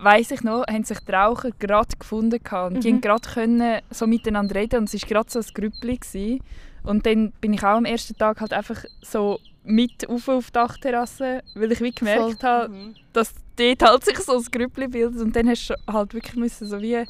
[0.00, 2.96] weiss ich noch, haben sich die Raucher gerade gefunden gehabt und die Mhm.
[2.96, 6.40] haben gerade können so miteinander reden und es war gerade so ein Grüppli gewesen.
[6.84, 10.52] Und dann bin ich auch am ersten Tag halt einfach so mit auf auf die
[10.52, 12.72] Dachterrasse, weil ich wie gemerkt habe,
[13.12, 16.68] dass dort halt sich so ein Grüppli bildet und dann hast du halt wirklich müssen
[16.68, 17.04] so wie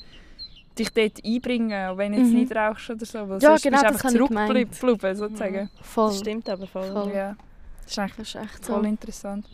[0.79, 2.35] dich dort einbringen, auch wenn du jetzt Mhm.
[2.39, 5.71] nicht rauchst oder so, weil Ja, sonst genau, bist einfach zurückgeblieben sozusagen.
[5.83, 6.09] Voll.
[6.11, 6.91] Das stimmt aber voll.
[6.93, 7.13] Voll.
[7.15, 7.37] Ja,
[7.83, 8.73] das ist eigentlich Das ist echt so.
[8.75, 9.47] voll interessant.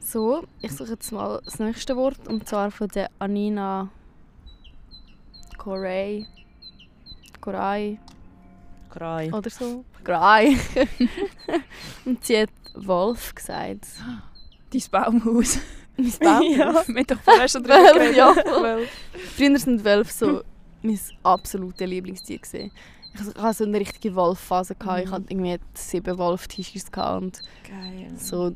[0.00, 3.88] So, ich suche jetzt mal das nächste Wort und zwar von der Anina
[5.56, 6.26] Corey.
[7.40, 7.98] Corey
[8.90, 9.32] Grei.
[9.32, 9.84] oder so.
[10.04, 10.58] Corey.
[12.04, 13.86] und sie hat Wolf gesagt.
[14.72, 15.58] Dein Baumhaus.
[16.02, 16.42] Mein Baum.
[16.42, 16.56] Ja.
[16.88, 18.16] Wir haben doch vorher schon drüber geredet.
[18.16, 18.34] ja.
[19.36, 20.42] Früher sind Wölfe so
[20.82, 22.38] mein absolutes Lieblingstier.
[22.38, 22.70] Gewesen.
[23.12, 24.74] Ich ich hatte so eine richtige Wolfphase.
[24.76, 25.02] gehabt.
[25.04, 27.32] Ich hatte irgendwie sieben Wolf-T-Shirts Geil.
[28.16, 28.50] so.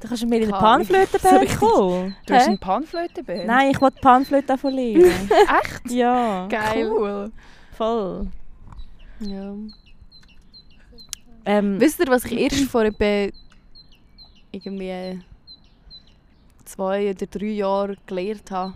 [0.00, 0.86] Da kannst du mir in den Keine Ahnung.
[0.86, 2.16] Panflötenberg richtig- kommen.
[2.26, 3.46] Du hast einen Panflötenband?
[3.46, 5.30] Nein, ich wollte Panflöte davon lernen.
[5.62, 5.90] Echt?
[5.90, 6.90] ja, Geil.
[6.90, 7.32] Cool.
[7.76, 8.26] voll.
[9.20, 9.54] Ja.
[11.46, 13.28] Ähm, Wisst ihr, was ich erst vor etwa
[14.50, 15.20] irgendwie
[16.64, 18.74] zwei oder drei Jahren gelernt habe?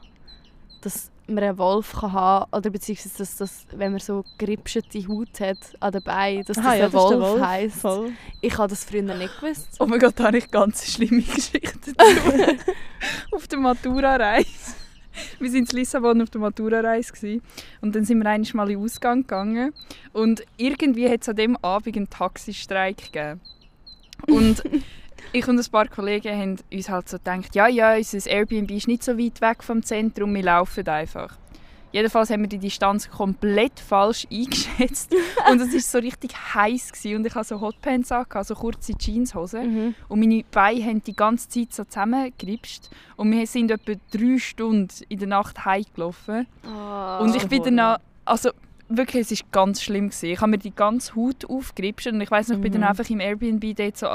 [0.80, 5.40] Dass man einen Wolf kann haben oder beziehungsweise dass das, wenn man so geripschte Haut
[5.40, 7.40] hat an den Beinen, dass das aha, ja, ein das Wolf, Wolf.
[7.42, 7.80] heisst.
[7.80, 8.12] Voll.
[8.40, 9.76] Ich habe das früher nicht gewusst.
[9.78, 11.94] Oh mein Gott, da habe ich ganz schlimme Geschichten
[13.32, 14.74] auf der Matura-Reise.
[15.38, 17.40] Wir waren in Lissabon auf der Matura-Reise
[17.80, 19.74] und dann sind wir einmal mal in den Ausgang gegangen
[20.12, 23.40] und irgendwie hat es an dem Abend einen Taxistreik gegeben.
[24.26, 24.62] Und
[25.32, 28.88] ich und ein paar Kollegen haben uns halt so gedacht, ja, ja, unser Airbnb ist
[28.88, 31.36] nicht so weit weg vom Zentrum, wir laufen einfach.
[31.90, 35.14] Jedenfalls haben wir die Distanz komplett falsch eingeschätzt
[35.50, 37.16] und es war so richtig heiß gewesen.
[37.16, 39.94] und ich hatte so Hotpants an, so kurze Jeanshosen Mhm.
[40.08, 44.88] und meine Beine haben die ganze Zeit so zusammengeripscht und wir sind etwa drei Stunden
[45.08, 47.20] in der Nacht heimgelaufen Ah.
[47.20, 47.96] und ich bin dann,
[48.26, 48.50] also
[48.90, 50.10] wirklich, es war ganz schlimm.
[50.10, 50.26] Gewesen.
[50.30, 52.88] Ich habe mir die ganze Haut aufgeripscht und ich weiß noch, ich bin dann Mhm.
[52.88, 54.08] einfach im Airbnb dort so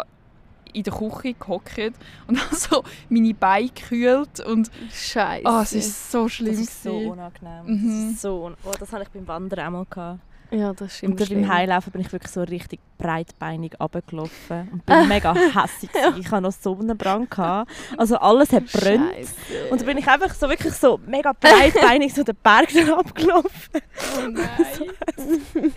[0.73, 1.93] in der Küche gehockt
[2.27, 5.43] und habe so meine Beine gekühlt und Scheiße.
[5.45, 6.51] oh, es ist so schlimm.
[6.55, 7.65] Das ist so unangenehm.
[7.65, 8.11] Mhm.
[8.13, 9.85] Das, so un oh, das hatte ich beim Wandern auch mal.
[9.89, 10.19] Gehabt.
[10.51, 11.47] ja, das ist Und beim.
[11.51, 15.91] Heilaufen bin ich wirklich so richtig breitbeinig runtergelaufen und bin mega hässlich.
[15.91, 16.19] gewesen.
[16.21, 17.29] Ich hatte noch Sonnenbrand.
[17.31, 17.71] Gehabt.
[17.97, 19.13] Also alles hat brennt.
[19.15, 19.33] Scheiße.
[19.71, 23.81] Und dann bin ich einfach so wirklich so mega breitbeinig so den Berg abgelaufen.
[24.17, 25.73] Oh nein.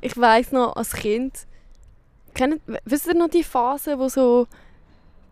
[0.00, 1.46] Ich weiss noch, als Kind,
[2.34, 4.46] kennt, wisst ihr noch die Phase, wo so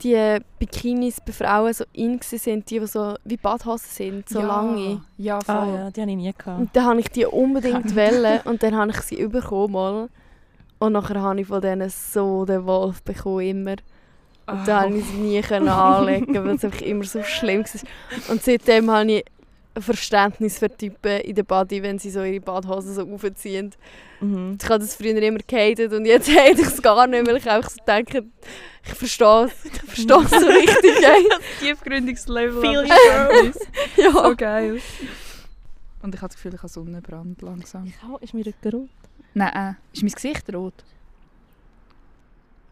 [0.03, 4.47] die Bikinis bei Frauen so in sind, die, die so wie Badhosen sind, so ja.
[4.47, 5.03] lange.
[5.17, 5.55] Ja, voll.
[5.55, 6.33] Ah ja, die hatte ich nie.
[6.33, 6.61] Gehabt.
[6.61, 10.09] Und dann habe ich die unbedingt wollen und dann habe ich sie bekommen mal.
[10.79, 13.77] Und nachher habe ich von denen so den Wolf bekommen, immer.
[14.47, 18.31] Und dann konnte ich sie nie anlegen, weil es einfach immer so schlimm war.
[18.31, 19.25] Und seitdem habe ich
[19.79, 23.75] Verständnis für Typen in der Body, wenn sie so ihre Badhosen so aufziehen.
[24.21, 24.59] Mhm.
[24.61, 27.51] Ich habe das früher immer gehatet und jetzt hate ich es gar nicht, weil ich
[27.51, 28.25] einfach so denke,
[28.85, 29.65] ich verstehe es.
[29.65, 31.03] Ich verstehe es so richtig.
[31.03, 31.29] ey.
[31.61, 32.61] tiefgründiges Level.
[32.61, 33.69] Feel an you, Verständnis.
[33.97, 34.13] ja.
[34.13, 34.81] So geil.
[36.03, 37.93] Und ich habe das Gefühl, ich habe Sonnenbrand langsam.
[38.11, 38.91] Oh, ist mir Rücken rot?
[39.35, 40.75] Nein, äh, ist mein Gesicht rot?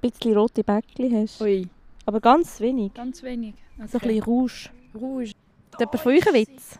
[0.02, 1.40] Ein bisschen rote Bäckchen hast.
[1.40, 1.68] Ui.
[2.06, 2.92] Aber ganz wenig.
[2.92, 3.54] Ganz wenig.
[3.86, 4.70] So ein bisschen Rouge.
[4.94, 5.32] Rouge.
[5.72, 6.78] Hat jemand von euch einen Witz?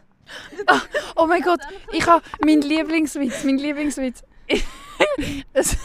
[1.16, 1.60] Oh mein Gott,
[1.92, 3.44] ich habe meinen Lieblingswitz.
[3.44, 4.22] Mein Lieblingswitz.
[5.52, 5.76] es,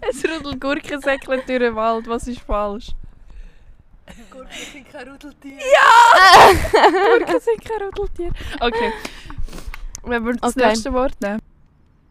[0.00, 2.06] es rudelt Gurkensäckchen durch den Wald.
[2.08, 2.88] Was ist falsch?
[4.30, 5.58] Gurken sind kein Rudeltier.
[7.18, 8.30] Gurken sind kein Rudeltier.
[8.60, 8.92] Okay.
[10.04, 10.66] Wenn wir das Okay.
[10.68, 11.40] nächste Wort nehmen.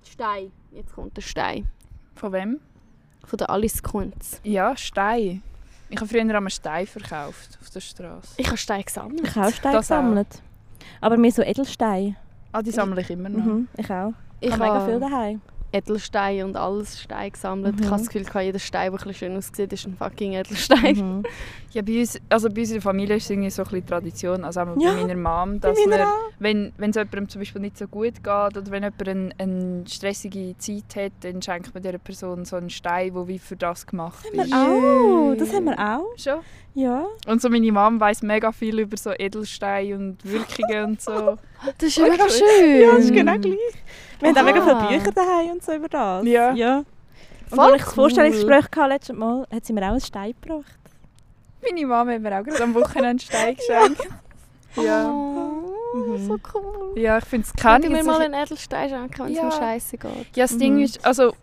[0.09, 0.51] Stein.
[0.71, 1.67] Jetzt kommt der Stein.
[2.15, 2.59] Von wem?
[3.25, 4.39] Von der Alice Kunz.
[4.43, 5.41] Ja, Stein.
[5.89, 8.33] Ich habe früher einmal Stein verkauft auf der Straße.
[8.37, 9.21] Ich habe Stein gesammelt.
[9.27, 9.97] Ich habe auch Steine Das auch.
[9.97, 10.27] gesammelt.
[11.01, 12.15] Aber mehr so Edelsteine.
[12.51, 13.43] Ah, die sammle ich immer noch.
[13.43, 14.13] Mhm, ich auch.
[14.39, 15.41] Ich Ich habe mega viel daheim.
[15.71, 17.75] Edelsteine und alles Stein gesammelt.
[17.75, 17.83] Mhm.
[17.83, 20.33] Ich habe das Gefühl, gehabt, jeder Stein, der ein bisschen schön aussieht, ist ein fucking
[20.33, 20.95] Edelstein.
[21.17, 21.23] Mhm.
[21.75, 23.85] Ja, bei uns, also bei uns in der Familie ist es irgendwie so ein bisschen
[23.85, 26.31] Tradition, also auch Ja, bei meiner Mom, dass meiner wir, auch.
[26.39, 29.83] wenn, wenn es jemandem zum Beispiel nicht so gut geht oder wenn jemand eine, eine
[29.85, 33.85] stressige Zeit hat, dann schenkt man dieser Person so einen Stein, der wie für das
[33.85, 34.53] gemacht Wir ist.
[34.53, 35.35] auch.
[35.37, 36.17] Das haben wir auch.
[36.17, 36.39] Schon?
[36.75, 37.05] Ja.
[37.27, 41.37] Und so meine Mom weiss mega viel über so Edelsteine und Wirkungen und so.
[41.77, 42.81] Das ist ja mega schön.
[42.81, 43.57] Ja, das ist genau gleich.
[44.21, 44.87] Wir haben auch mega Aha.
[44.87, 46.25] viele Bücher daheim und so über das.
[46.25, 46.53] Ja.
[46.53, 46.77] ja.
[46.77, 46.85] Und
[47.55, 47.95] Voll als ich das cool.
[47.95, 50.79] Vorstellungsgespräch hatte letztes Mal, hat sie mir auch einen Stein gebracht.
[51.69, 54.01] Meine Mom hat mir auch gerade am Wochenende einen Stein geschenkt.
[54.83, 55.09] Ja.
[55.09, 56.27] Oh, Mhm.
[56.27, 56.99] so cool.
[56.99, 59.45] ja, ich finde es Kann ich mir mal ein- einen Edelstein schenken, wenn es Ja.
[59.45, 60.11] mir scheiße geht?
[60.35, 60.81] Ja, das Ding Mhm.
[60.81, 61.33] ist, also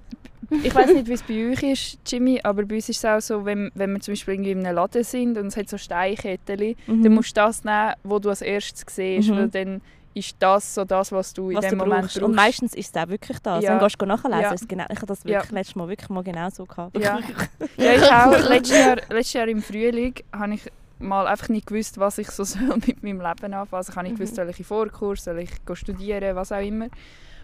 [0.62, 3.20] ich weiß nicht, wie es bei euch ist, Jimmy, aber bei uns ist es auch
[3.22, 5.78] so, wenn, wenn wir zum Beispiel irgendwie in einem Laden sind und es hat so
[5.78, 7.02] Steinketten, Mhm.
[7.02, 9.36] dann musst du das nehmen, was du als erstes siehst, Mhm.
[9.36, 9.80] weil dann
[10.14, 12.14] ist das so das, was du in was dem du Moment brauchst.
[12.16, 12.28] brauchst.
[12.28, 13.64] Und meistens ist es auch wirklich das.
[13.64, 13.70] Ja.
[13.70, 14.40] Dann gehst du nachlesen.
[14.40, 14.54] Ja.
[14.68, 15.30] Genau, ich habe das Ja.
[15.30, 16.98] wirklich letztes Mal wirklich mal genau so gehabt.
[16.98, 17.18] Ja.
[17.76, 18.30] ja, ich auch.
[18.48, 22.44] Letztes Jahr, letztes Jahr im Frühling habe ich mal einfach nicht gewusst, was ich so
[22.44, 23.66] soll mit meinem Leben anfangen.
[23.72, 26.88] Also ich habe nicht gewusst, soll ich in Vorkurs, soll ich studieren, was auch immer.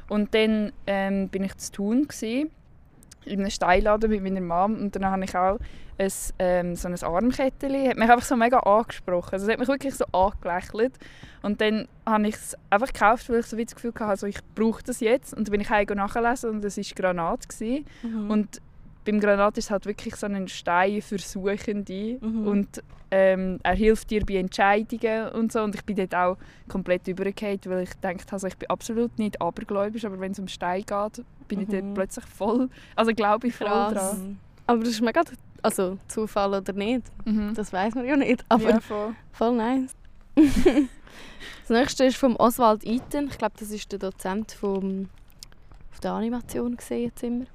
[0.09, 2.51] Und dann ähm, bin ich zu gewesen,
[3.25, 5.59] in einem Steilladen mit meiner Mom und dann habe ich auch
[5.99, 9.33] ein, ähm, so ein Armkettchen, hat mich einfach so mega angesprochen.
[9.33, 10.95] Also es hat mich wirklich so angelächelt.
[11.43, 14.39] Und dann habe ich es einfach gekauft, weil ich so das Gefühl hatte, also ich
[14.55, 15.35] brauche das jetzt.
[15.35, 17.49] Und dann bin ich heim nachlesen und es war Granat.
[17.49, 17.85] Gewesen.
[18.03, 18.31] Mhm.
[18.31, 18.63] Und
[19.05, 22.19] beim Granat ist es halt wirklich so ein Stein für Suchende.
[22.21, 22.47] Mhm.
[22.47, 25.63] Und ähm, er hilft dir bei Entscheidungen und so.
[25.63, 26.37] Und ich bin dort auch
[26.69, 30.47] komplett übergekehrt, weil ich dachte, also ich bin absolut nicht abergläubisch, aber wenn es um
[30.49, 31.73] Stein geht, bin ich Mhm.
[31.73, 33.93] dort plötzlich voll, also glaube ich voll Krass.
[34.19, 34.39] dran.
[34.69, 35.23] Aber das ist mega,
[35.63, 37.55] also Zufall oder nicht, Mhm.
[37.55, 38.45] das weiß man ja nicht.
[38.49, 39.15] Aber ja, voll.
[39.33, 39.97] voll nice.
[40.37, 43.29] das nächste ist vom Oswald Eaton.
[43.29, 45.09] Ich glaube, das ist der Dozent vom,
[45.93, 47.47] auf der Animation gesehen jetzt immer.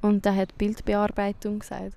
[0.00, 1.92] Und der hat Bildbearbeitung gesagt.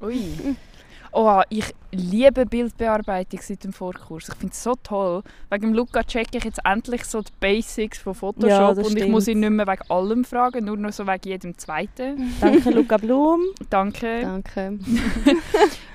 [0.00, 0.56] Ui.
[1.14, 4.28] Oh, ich liebe Bildbearbeitung seit dem Vorkurs.
[4.30, 5.22] Ich finde es so toll.
[5.50, 9.08] Wegen dem Luca checke ich jetzt endlich so die Basics von Photoshop Ja, und ich
[9.08, 9.40] muss ihn stimmt.
[9.40, 12.32] nicht mehr wegen allem fragen, nur noch so wegen jedem zweiten.
[12.40, 13.40] Danke, Luca Blum.
[13.70, 14.22] Danke.
[14.22, 14.78] Danke.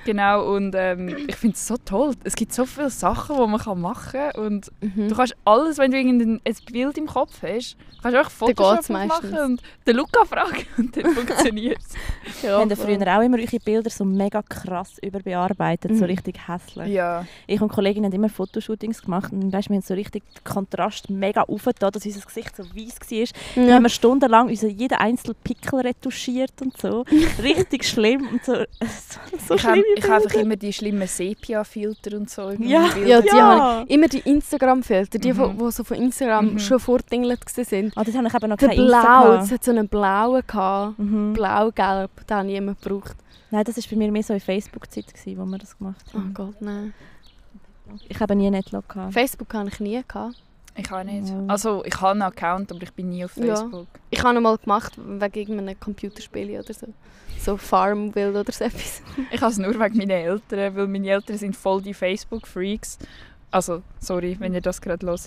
[0.04, 2.14] Genau, und ähm, ich finde es so toll.
[2.24, 4.42] Es gibt so viele Sachen, die man kann machen kann.
[4.42, 5.08] Und Mhm.
[5.08, 8.88] du kannst alles, wenn du irgendein ein Bild im Kopf hast, kannst du einfach Photoshop
[8.88, 12.42] machen und den Luca fragen und dann funktioniert es.
[12.42, 16.10] Wir haben ja früher auch immer eure Bilder so mega krass überbearbeitet, so Mhm.
[16.10, 16.88] richtig hässlich.
[16.88, 17.24] Ja.
[17.46, 21.10] Ich und Kolleginnen haben immer Fotoshootings gemacht und weißt, wir haben so richtig den Kontrast
[21.10, 23.26] mega aufgetan, dass unser Gesicht so weiß war.
[23.56, 23.74] Dann Ja.
[23.74, 27.04] haben wir stundenlang unseren jeden einzelnen Pickel retuschiert und so.
[27.42, 28.54] Richtig schlimm und so,
[29.48, 32.50] so ich habe hab einfach immer die schlimmen Sepia-Filter und so.
[32.58, 32.88] Ja.
[33.06, 33.34] Ja, die Ja.
[33.60, 33.94] habe ich.
[33.94, 35.58] Immer die Instagram-Filter, die, Mhm.
[35.58, 36.58] die so von Instagram Mhm.
[36.58, 37.92] schon vortingelt waren.
[37.96, 40.98] Ah, das habe ich eben noch Der Blau, es hat so einen blauen gehabt.
[40.98, 41.32] Mhm.
[41.32, 43.16] Blau-gelb, den habe ich immer gebraucht.
[43.50, 46.34] Nein, das war bei mir mehr so in Facebook-Zeit, wo wir das gemacht Oh haben.
[46.34, 46.92] Gott, nein.
[48.08, 49.14] Ich habe nie Netlog gehabt.
[49.14, 50.36] Facebook habe ich nie gehabt.
[50.76, 51.28] Ich auch nicht.
[51.28, 51.44] Ja.
[51.48, 53.56] Also ich habe einen Account, aber ich bin nie auf Ja.
[53.56, 53.86] Facebook.
[54.10, 56.86] Ich habe ihn mal gemacht wegen irgendeinem Computerspiel oder so.
[57.40, 59.02] So Farmville oder so etwas.
[59.32, 62.98] Ich habe es nur wegen meinen Eltern, weil meine Eltern sind voll die Facebook-Freaks.
[63.50, 65.20] Also, sorry, wenn ihr das gerade hört.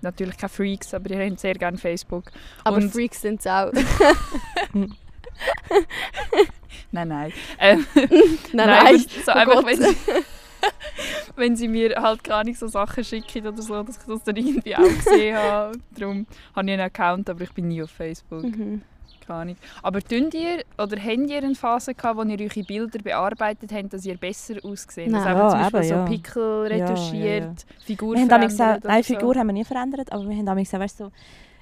[0.00, 2.24] Natürlich keine Freaks, aber ihr habt sehr gerne Facebook.
[2.62, 3.72] Aber Und- Freaks sind es auch.
[6.94, 7.32] Nein, nein.
[7.58, 7.86] Ähm,
[8.52, 8.98] nein, aber nein.
[8.98, 9.66] So oh einfach, Gott.
[9.66, 9.96] wenn sie,
[11.36, 14.36] wenn sie mir halt gar nicht so Sachen schicken oder so, dass ich das dann
[14.36, 15.78] irgendwie auch gesehen habe.
[15.98, 18.44] Darum habe ich einen Account, aber ich bin nie auf Facebook.
[18.44, 18.82] Mhm.
[19.26, 19.56] Keine Ahnung.
[19.82, 23.92] Aber tünd ihr oder habt ihr eine Phase gehabt, wo ihr eure Bilder bearbeitet habt,
[23.92, 25.26] dass ihr besser ausgesehen Nein.
[25.26, 26.04] Also Ja, zum Beispiel eben, so ja.
[26.04, 27.84] Pickel Ja, ja, retuschiert, ja.
[27.84, 29.14] Figur Wir haben damals auch, verändert nein, so.
[29.14, 31.10] Figur haben wir nie verändert, aber wir haben damals auch, weißt, so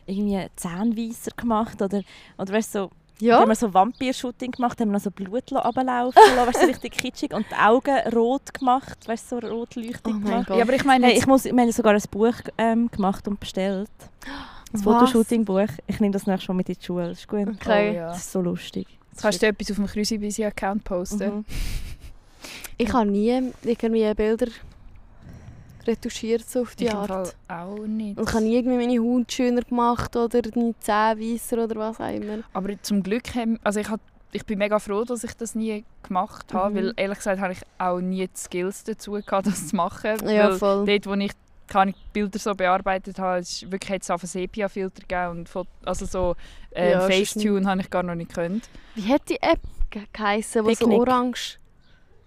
[0.07, 2.03] irgendwie Zahnweisser gemacht oder,
[2.37, 2.91] oder weißt, so,
[3.23, 6.66] Ja, haben wir so Vampir-Shooting gemacht, haben wir noch so Blut runterlaufen lassen, weißt, so
[6.66, 10.49] richtig kitschig und die Augen rot gemacht, weißt, so rot leuchtig Oh gemacht.
[10.49, 10.57] Gott.
[10.57, 13.29] Ja, aber ich meine, Hey, jetzt, ich muss, wir haben sogar ein Buch ähm, gemacht
[13.29, 13.89] und bestellt.
[14.27, 14.83] Ein Was?
[14.83, 15.68] Fotoshooting-Buch.
[15.87, 17.11] Ich nehme das nächstes Mal mit in die Schule.
[17.11, 17.47] Das ist gut.
[17.47, 17.91] Okay.
[17.91, 18.09] Oh, ja.
[18.09, 18.87] Das ist so lustig.
[19.12, 21.37] Das kannst du etwas auf dem Crucibisi-Account posten.
[21.37, 21.45] Mhm.
[22.79, 24.47] ich habe nie irgendwie Bilder
[25.87, 27.09] retuschiert so auf die Ich Art.
[27.09, 28.18] Fall auch nicht.
[28.18, 32.01] Und ich habe nie irgendwie meine Haut schöner gemacht oder meine Zähne weisser oder was
[32.01, 32.39] auch immer.
[32.53, 34.01] Aber zum Glück haben, also ich, hab,
[34.33, 36.76] ich bin mega froh, dass ich das nie gemacht habe, Mhm.
[36.76, 40.16] weil ehrlich gesagt habe ich auch nie die Skills dazu gehabt, das zu machen.
[40.28, 40.87] Ja, weil voll.
[40.87, 41.33] dort, wo ich
[41.68, 45.66] keine Bilder so bearbeitet habe, es ist wirklich es auf einen Sepia-Filter gegeben und Fot-
[45.85, 46.37] also so
[46.70, 48.61] äh, Ja, Facetune habe ich gar noch nicht können.
[48.95, 51.59] Wie hat die App ge- geheissen, die so orange...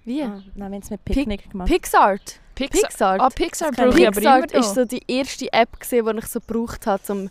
[0.04, 0.22] Wie?
[0.24, 1.68] Ah, nein, wir haben es mit Picknick gemacht.
[1.68, 2.40] Pixart.
[2.56, 3.22] Pixar, Pixart.
[3.22, 4.76] ah, Pixar brauche ich aber immer ist noch.
[4.76, 7.30] so die erste App, gewesen, die ich so gebraucht habe, um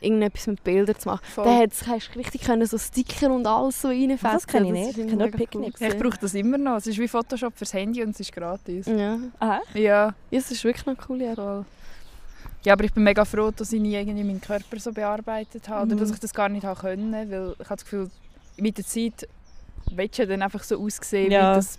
[0.00, 1.24] irgendetwas mit Bildern zu machen.
[1.34, 1.44] Voll.
[1.44, 4.30] Da hast du richtig können, so Sticker und alles so reinfetzen.
[4.32, 4.88] Das kenne ich nicht.
[4.90, 5.74] Ich kenne nur mega Picknick.
[5.80, 6.76] cool ich brauche das immer noch.
[6.76, 8.86] Es ist wie Photoshop fürs Handy und es ist gratis.
[8.86, 9.18] Ja.
[9.40, 9.80] Ah, Ja,
[10.30, 11.36] ja, es ist wirklich eine coole App.
[11.36, 11.64] voll.
[12.64, 15.86] Ja, aber ich bin mega froh, dass ich nie irgendwie meinen Körper so bearbeitet habe.
[15.86, 16.00] Oder Mhm.
[16.00, 17.12] dass ich das gar nicht habe können.
[17.12, 18.10] Weil ich habe das Gefühl,
[18.58, 19.28] mit der Zeit
[19.92, 21.52] willst du dann einfach so aussehen, Ja.
[21.52, 21.78] wie, das,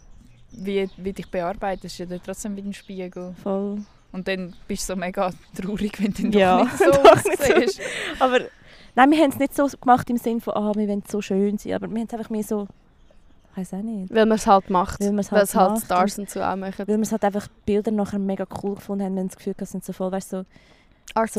[0.51, 1.85] wie, wie dich bearbeitet.
[1.85, 3.33] Das ist ja dann trotzdem wie ein Spiegel.
[3.43, 3.79] voll.
[4.13, 5.31] Und dann bist du so mega
[5.61, 7.53] traurig, wenn du Ja, doch nicht so nicht so.
[7.53, 7.81] aussiehst.
[8.19, 8.39] Aber
[8.95, 11.57] nein, wir haben es nicht so gemacht im Sinne von, ah, wir wollen so schön
[11.57, 11.73] sein.
[11.73, 12.67] Aber wir haben es einfach mehr so,
[13.51, 14.13] ich weiß auch nicht.
[14.13, 15.01] Weil man es halt macht.
[15.01, 15.79] Weil man es Weil halt, es halt.
[15.81, 16.87] Stars und so auch machen.
[16.87, 19.63] Weil wir es halt einfach Bilder nachher mega cool gefunden haben, wenn das Gefühl hatten,
[19.65, 20.45] es sind so voll, weißt du, so,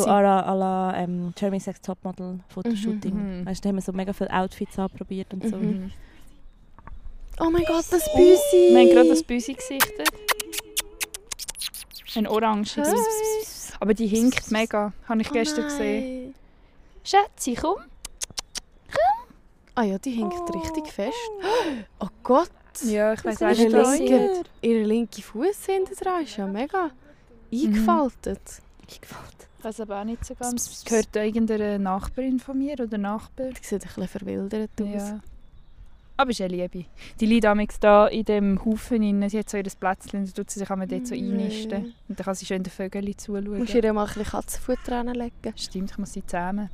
[0.03, 3.41] So à la, à la ähm, Jeremy Sex Topmodel Fotoshooting.
[3.41, 3.47] Mhm.
[3.47, 5.57] Weißt du, da haben wir so mega viele Outfits anprobiert und so.
[5.57, 5.91] Mhm.
[7.39, 7.47] Mhm.
[7.47, 8.73] Oh mein Gott, das Büsi!
[8.73, 10.09] Wir haben gerade das Büsi gesichtet.
[12.17, 12.77] Ein orange.
[12.77, 12.85] Hey.
[13.81, 14.93] Aber die hinkt mega.
[15.09, 16.35] Habe ich Oh gestern gesehen.
[17.05, 17.77] Schätzi, komm.
[19.75, 20.59] Ah ja, die hinkt Oh.
[20.59, 21.17] richtig fest.
[22.01, 22.51] Oh Gott!
[22.85, 26.47] Ja, ich weiß Ihre auch nicht, sie linke, ihre linke Fuß hinten dran ist ja
[26.47, 26.91] mega
[27.53, 28.41] eingefaltet.
[28.89, 29.01] Ich
[29.63, 30.85] weiß aber auch nicht so ganz.
[30.85, 33.49] Gehört da irgendeine Nachbarin von mir oder Nachbar?
[33.51, 34.87] Die sieht ein bisschen verwildert aus.
[34.89, 35.21] Ja.
[36.21, 36.85] Aber ist eine Liebe.
[37.21, 39.31] Die liegt amigs da in dem Haufen rein.
[39.31, 41.21] Sie hat so ihr Plätzchen, dann tut sie sich einmal dort so Nee.
[41.31, 41.95] einnisten.
[42.09, 43.45] Und dann kann sie schön den Vögeln zuschauen.
[43.45, 45.53] Du musst ihr mal ein bisschen Katzenfutter reinlegen.
[45.57, 46.69] Stimmt, ich muss sie zähmen.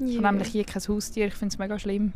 [0.00, 2.12] Ich habe nämlich hier kein Haustier, ich finde es mega schlimm.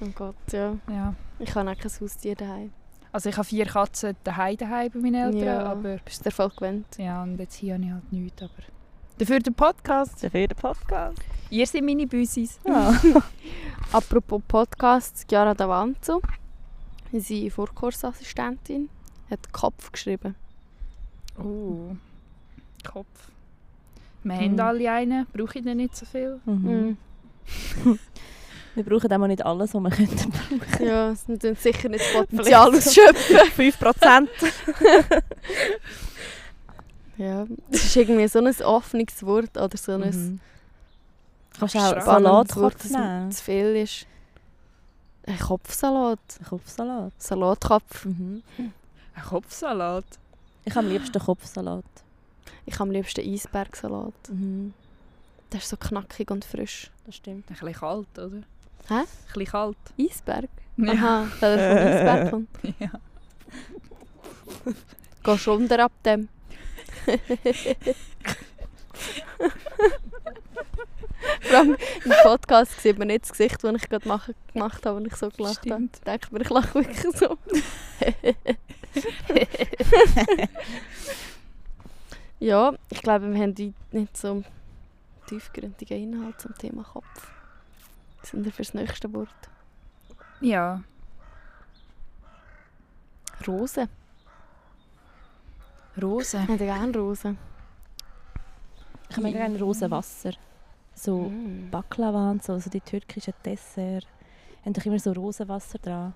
[0.00, 0.76] Oh Gott, ja.
[0.90, 1.14] Ja.
[1.38, 2.72] Ich habe auch kein Haustier daheim.
[3.12, 5.66] Also ich habe vier Katzen daheim daheim bei meinen Eltern, Ja.
[5.66, 6.86] aber Bist du voll gewöhnt?
[6.98, 8.42] ja, und jetzt hier habe ich halt nichts.
[8.42, 8.50] Aber
[9.22, 10.22] dafür der Podcast.
[10.24, 11.18] Dafür der Podcast.
[11.50, 12.58] Ihr seid meine Büsis.
[12.66, 13.00] Ja.
[13.92, 16.20] Apropos Podcast, Chiara Davanzo,
[17.12, 18.88] unsere Vorkursassistentin,
[19.30, 20.34] hat Kopf geschrieben.
[21.38, 21.94] Oh,
[22.90, 23.06] Kopf.
[24.24, 24.40] Wir Hm.
[24.52, 26.40] haben alle einen, brauche ich den nicht so viel.
[26.44, 26.96] Mhm.
[27.84, 27.98] Mhm.
[28.74, 30.86] Wir brauchen auch mal nicht alles, was wir könnten brauchen.
[30.86, 33.36] Ja, es sind sicher nicht das Potenzial ausschöpfen.
[33.54, 34.28] 5%.
[37.22, 40.40] Ja, es ist irgendwie so ein offenes Wort oder so ein Mhm.
[41.58, 43.30] Kannst du auch Spannendes Salatkopf Wort, das nehmen?
[43.32, 44.06] zu viel ist.
[45.26, 46.18] Ein Kopfsalat.
[46.48, 47.12] Kopfsalat.
[47.18, 48.04] Salatkopf.
[48.06, 48.42] Mhm.
[49.14, 50.04] Ein Kopfsalat.
[50.64, 51.84] Ich habe am liebsten Kopfsalat.
[52.66, 54.14] Ich habe am liebsten Eisbergsalat.
[54.30, 54.72] Mhm.
[55.52, 56.90] Der ist so knackig und frisch.
[57.04, 57.44] Das stimmt.
[57.50, 58.36] Ein bisschen kalt, oder?
[58.88, 58.94] Hä?
[58.94, 59.04] Ein
[59.34, 59.76] bisschen kalt.
[60.00, 60.48] Eisberg?
[60.78, 60.92] Ja.
[60.92, 62.48] Aha, weil er vom Eisberg kommt.
[62.80, 62.90] ja.
[65.22, 66.28] Gehst du unter ab dem?
[71.40, 74.98] Vor allem im Podcast sieht man nicht das Gesicht, das ich gerade mache, gemacht habe,
[74.98, 75.96] wenn ich so gelacht Stimmt.
[75.96, 76.04] habe.
[76.04, 77.38] Denkt man, ich lache wirklich so.
[82.40, 84.42] ja, ich glaube, wir haben heute nicht so
[85.26, 87.30] tiefgründigen Inhalt zum Thema Kopf.
[88.22, 89.28] Sind wir fürs nächste Wort?
[90.40, 90.82] Ja.
[96.00, 96.02] Rosen.
[96.02, 96.38] Rose.
[96.42, 97.38] Ich hätte gerne Rosen.
[99.08, 100.32] Ich habe mega gerne Rosenwasser.
[100.94, 101.70] So Mm.
[101.70, 104.06] Baklava und so, also die türkischen Dessert.
[104.64, 106.14] Haben doch immer so Rosenwasser dran.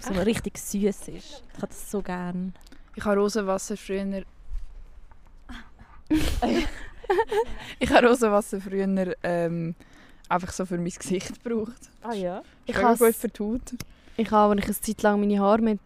[0.00, 0.26] So Echt?
[0.26, 1.08] richtig süß ist.
[1.08, 2.52] Ich habe das so gerne.
[2.96, 4.24] Ich habe Rosenwasser früher...
[7.78, 9.74] ich habe Rosenwasser früher ähm,
[10.28, 11.90] einfach so für mein Gesicht gebraucht.
[12.02, 12.42] Ah ja?
[12.66, 13.74] Ich habe gut für die Haut.
[14.16, 15.80] Ich habe, als ich eine Zeit lang meine Haare mit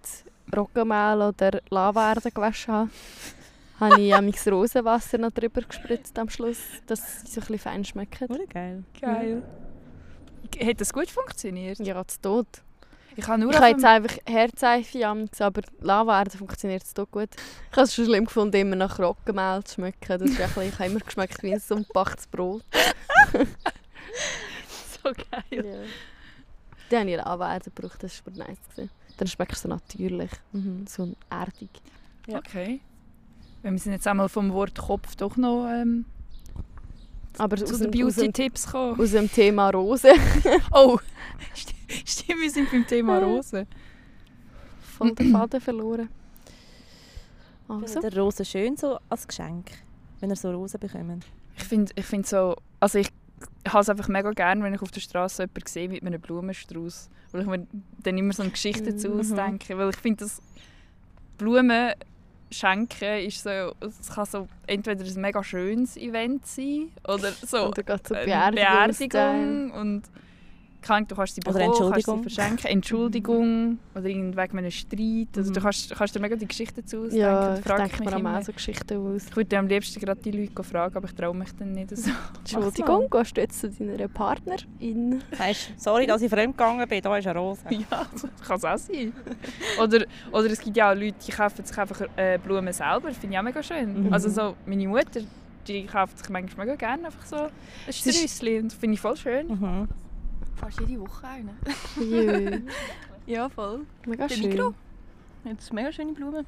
[0.56, 2.90] Roggenmehl oder Lavaerde gewaschen habe,
[3.80, 7.84] habe ich amigs Rosenwasser noch drüber gespritzt am Schluss, dass sie so ein bisschen fein
[7.84, 8.28] schmecken.
[8.28, 8.84] Oder geil.
[9.00, 9.42] Geil.
[10.62, 11.78] Hat das gut funktioniert?
[11.80, 12.46] Ja, zu tot.
[13.18, 17.30] Ich habe nur Ich habe jetzt einfach Herzeife aber Lavaerde funktioniert es doch gut.
[17.68, 20.20] Ich habe es schon schlimm gefunden, immer nach Roggenmehl zu schmecken.
[20.20, 22.62] Das ist ein bisschen, ich habe immer geschmeckt wie ein so ein gebackenes Brot.
[25.02, 25.42] so geil.
[25.50, 25.80] Ja.
[26.90, 28.56] Dann habe ich Lavaerde gebraucht, das war nice.
[28.70, 28.90] Gewesen.
[29.18, 30.86] Dann schmeckt es so natürlich, Mhm.
[30.88, 31.68] so erdig.
[32.26, 32.38] Ja.
[32.38, 32.80] Okay.
[33.62, 36.04] Wir sind jetzt einmal vom Wort Kopf doch noch ähm,
[37.36, 39.00] Aber zu aus den Beauty-Tipps gekommen.
[39.00, 40.08] aus dem Thema Rose.
[40.72, 40.98] Oh,
[41.54, 41.74] st-
[42.06, 43.66] stimmt, wir sind beim Thema Rose.
[44.80, 46.08] voll den Faden verloren.
[47.68, 49.66] Also, Findet ihr Rosen schön so als Geschenk?
[50.20, 51.26] Wenn ihr so Rosen bekommt?
[51.56, 53.10] Ich finde ich find so, also ich
[53.72, 57.10] habe es einfach mega gern, wenn ich auf der Straße jemanden sehe mit einem Blumenstrauß,
[57.32, 57.66] weil ich mir
[58.02, 59.20] dann immer so eine Geschichte dazu Mhm.
[59.20, 60.40] ausdenke, weil ich finde, dass
[61.38, 61.92] Blumen
[62.50, 63.50] schenken ist so,
[63.80, 68.54] es kann so entweder ein mega schönes Event sein oder so um eine Beerdigung.
[68.54, 70.02] Beerdigung und
[70.88, 72.22] kann, du kannst sie Oder bekommen, kannst sie Entschuldigung.
[72.22, 75.28] verschenken, Entschuldigung oder wegen einem Streit.
[75.36, 75.62] Also du Mhm.
[75.62, 77.18] kannst, kannst dir mega die Geschichte dazu ausdenken.
[77.18, 79.26] Ja, ich frage denke mich mir auch immer, so Geschichten aus.
[79.28, 82.10] ich würde am liebsten gerade die Leute fragen, aber ich traue mich dann nicht so.
[82.40, 85.22] Entschuldigung, gehst du jetzt zu deiner Partnerin?
[85.36, 87.60] Sagst sorry, dass ich fremd gegangen bin, da ist eine Rose.
[87.70, 89.12] ja, das kann es auch sein.
[89.82, 93.08] Oder, oder es gibt ja auch Leute, die kaufen sich einfach äh, Blumen selber.
[93.08, 94.06] Das finde ich auch mega schön.
[94.06, 94.12] Mhm.
[94.12, 95.20] Also so, meine Mutter,
[95.66, 97.50] die kauft sich manchmal mega gerne einfach so ein
[97.88, 98.62] ist- Sträußchen.
[98.62, 99.48] Und das finde ich voll schön.
[99.48, 99.88] Mhm.
[100.60, 101.50] Fast jede Woche einen.
[102.00, 102.60] Jö,
[103.26, 103.80] Ja, voll.
[104.06, 104.48] mega Der schön.
[104.50, 104.74] Migros.
[105.44, 106.46] Jetzt mega schöne Blumen.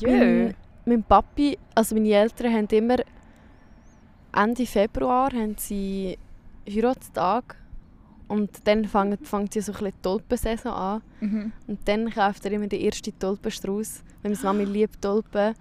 [0.00, 0.08] Jö.
[0.10, 0.54] Mein,
[0.84, 2.96] mein Papi, also meine Eltern haben immer
[4.32, 6.18] Ende Februar haben sie
[6.68, 7.56] Heiratstag
[8.28, 11.52] und dann fängt, fängt sie so ein bisschen die Tulpensaison an Mhm.
[11.68, 14.02] und dann kauft er immer den ersten Tulpenstrauß.
[14.22, 15.54] Wenn meine Mami liebt Tulpen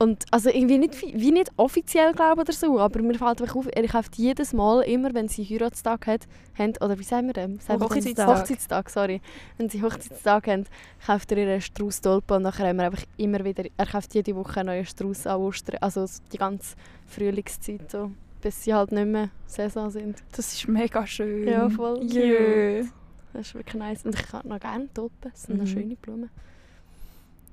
[0.00, 3.66] Und also irgendwie nicht, wie nicht offiziell glaube oder so, aber mir fällt einfach auf,
[3.74, 7.58] er kauft jedes Mal, immer wenn sie Heiratstag hat, haben, oder wie sagen wir dem?
[7.58, 7.82] Sagen?
[7.82, 8.28] Hochzeitstag.
[8.28, 9.20] Hochzeitstag, sorry.
[9.56, 10.64] Wenn sie Hochzeitstag haben,
[11.04, 14.14] kauft er ihr einen Strauß Tulpen und nachher haben wir einfach immer wieder, er kauft
[14.14, 16.76] jede Woche einen neuen Strauß an Ostern, also so die ganze
[17.08, 20.22] Frühlingszeit so, bis sie halt nicht mehr Saison sind.
[20.30, 21.48] Das ist mega schön.
[21.48, 22.04] Ja, voll.
[22.04, 22.84] Jö.
[23.32, 24.04] Das ist wirklich nice.
[24.04, 25.68] Und ich habe noch gerne Tulpen, das sind noch Mhm.
[25.70, 26.30] schöne Blumen.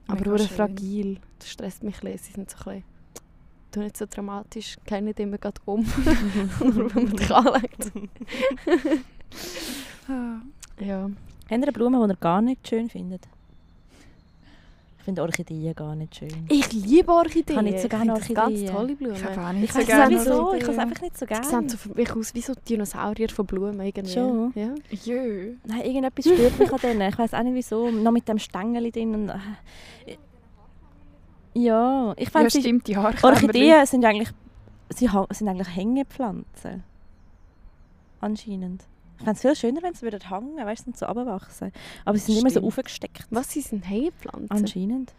[0.07, 0.47] Aber schön.
[0.47, 2.17] fragil, das stresst mich ein bisschen.
[2.19, 2.83] Sie sind so ein bisschen,
[3.71, 5.81] tu nicht so dramatisch, geh nicht immer gerade um,
[6.59, 7.91] nur wenn man dich anlegt.
[10.07, 10.39] Ah.
[10.79, 11.03] Ja.
[11.03, 13.27] Habt ihr eine Blume, die ihr gar nicht schön findet?
[15.05, 16.47] Ich finde Orchideen gar nicht schön.
[16.49, 17.43] Ich liebe Orchideen.
[17.51, 18.35] Ich habe nicht so gerne Orchideen.
[18.35, 19.15] ganz tolle Blumen.
[19.15, 20.65] Ich habe auch Ich nicht so weiss gerne nicht wieso, ich Orchideen.
[20.65, 21.69] kann es einfach nicht so Die sehen gerne.
[21.69, 24.11] so für mich aus wie so Dinosaurier von Blumen irgendwie.
[24.11, 24.51] Schon?
[24.55, 24.73] Ja.
[24.89, 25.53] Jö.
[25.63, 27.09] Nein, irgendetwas stört mich an denen.
[27.09, 27.91] Ich weiß auch nicht wieso.
[27.91, 29.13] Noch mit dem Stängel drin.
[29.13, 30.17] Und, äh,
[31.53, 33.15] ja, ich Ja, fand sie stimmt, die Haare.
[33.23, 34.29] Orchideen sind eigentlich,
[34.89, 36.83] sie sind eigentlich Hängepflanzen.
[38.21, 38.85] Anscheinend.
[39.17, 41.71] Ich fände es viel schöner, wenn sie würden hängen, weißt du, und so runterwachsen.
[42.03, 42.67] Aber sie sind immer so Stimmt.
[42.67, 43.25] aufgesteckt.
[43.29, 44.51] Was, sie sind Heilpflanzen?
[44.51, 45.13] Anscheinend.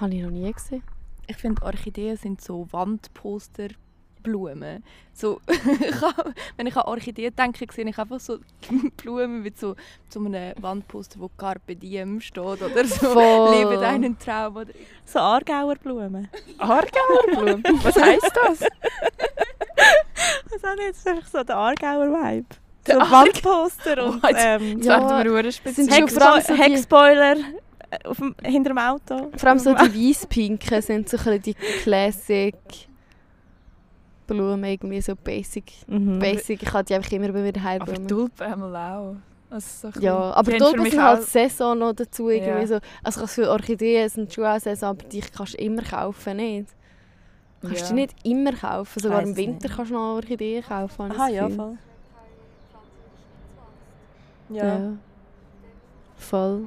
[0.00, 0.82] Habe ich noch nie gesehen.
[1.26, 4.82] Ich finde, Orchideen sind so Wandposterblumen.
[5.12, 8.38] So, ich hab- wenn ich an Orchideen denke, sehe ich einfach so
[8.96, 9.74] Blumen mit so,
[10.08, 13.12] so einem Wandposter, wo Carpe Diem steht oder so.
[13.12, 13.50] Voll.
[13.58, 14.56] Lebe deinen Traum.
[14.56, 14.72] Oder
[15.04, 16.28] So Aargauer Blumen.
[16.58, 17.64] Aargauerblumen.
[17.82, 18.64] Was heisst das?
[20.52, 20.62] Das
[20.96, 22.46] ist einfach so der Aargauer Vibe.
[22.86, 25.32] Der So Wandposter und ähm, Ja, wir
[26.56, 27.36] Heckspoiler
[27.90, 29.30] äh, auf dem, hinter dem Auto.
[29.36, 32.54] Vor allem so die weißpinken sind so ein bisschen die Classic
[34.26, 35.72] Blumen, irgendwie so basic.
[35.88, 36.18] Mhm.
[36.20, 37.82] Basic, ich habe die einfach immer bei mir daheim.
[37.82, 38.06] Aber.
[38.06, 39.16] Tulpen einmal auch.
[39.50, 42.28] Also so Ja, aber haben Tulpen sind halt Saison noch dazu.
[42.28, 42.66] Irgendwie Ja.
[42.66, 42.78] so.
[43.02, 46.68] Also kannst für Orchideen sind schon auch Saison, aber die kannst du immer kaufen, nicht?
[47.60, 47.88] Kannst Ja.
[47.88, 49.00] du nicht immer kaufen.
[49.00, 49.76] Sogar weiss im es Winter nicht.
[49.76, 51.08] kannst du noch Orchideen kaufen.
[51.08, 51.78] das ja, Gefühl.
[54.50, 54.58] Voll.
[54.58, 54.78] Ja.
[54.78, 54.92] Ja.
[56.16, 56.64] Voll.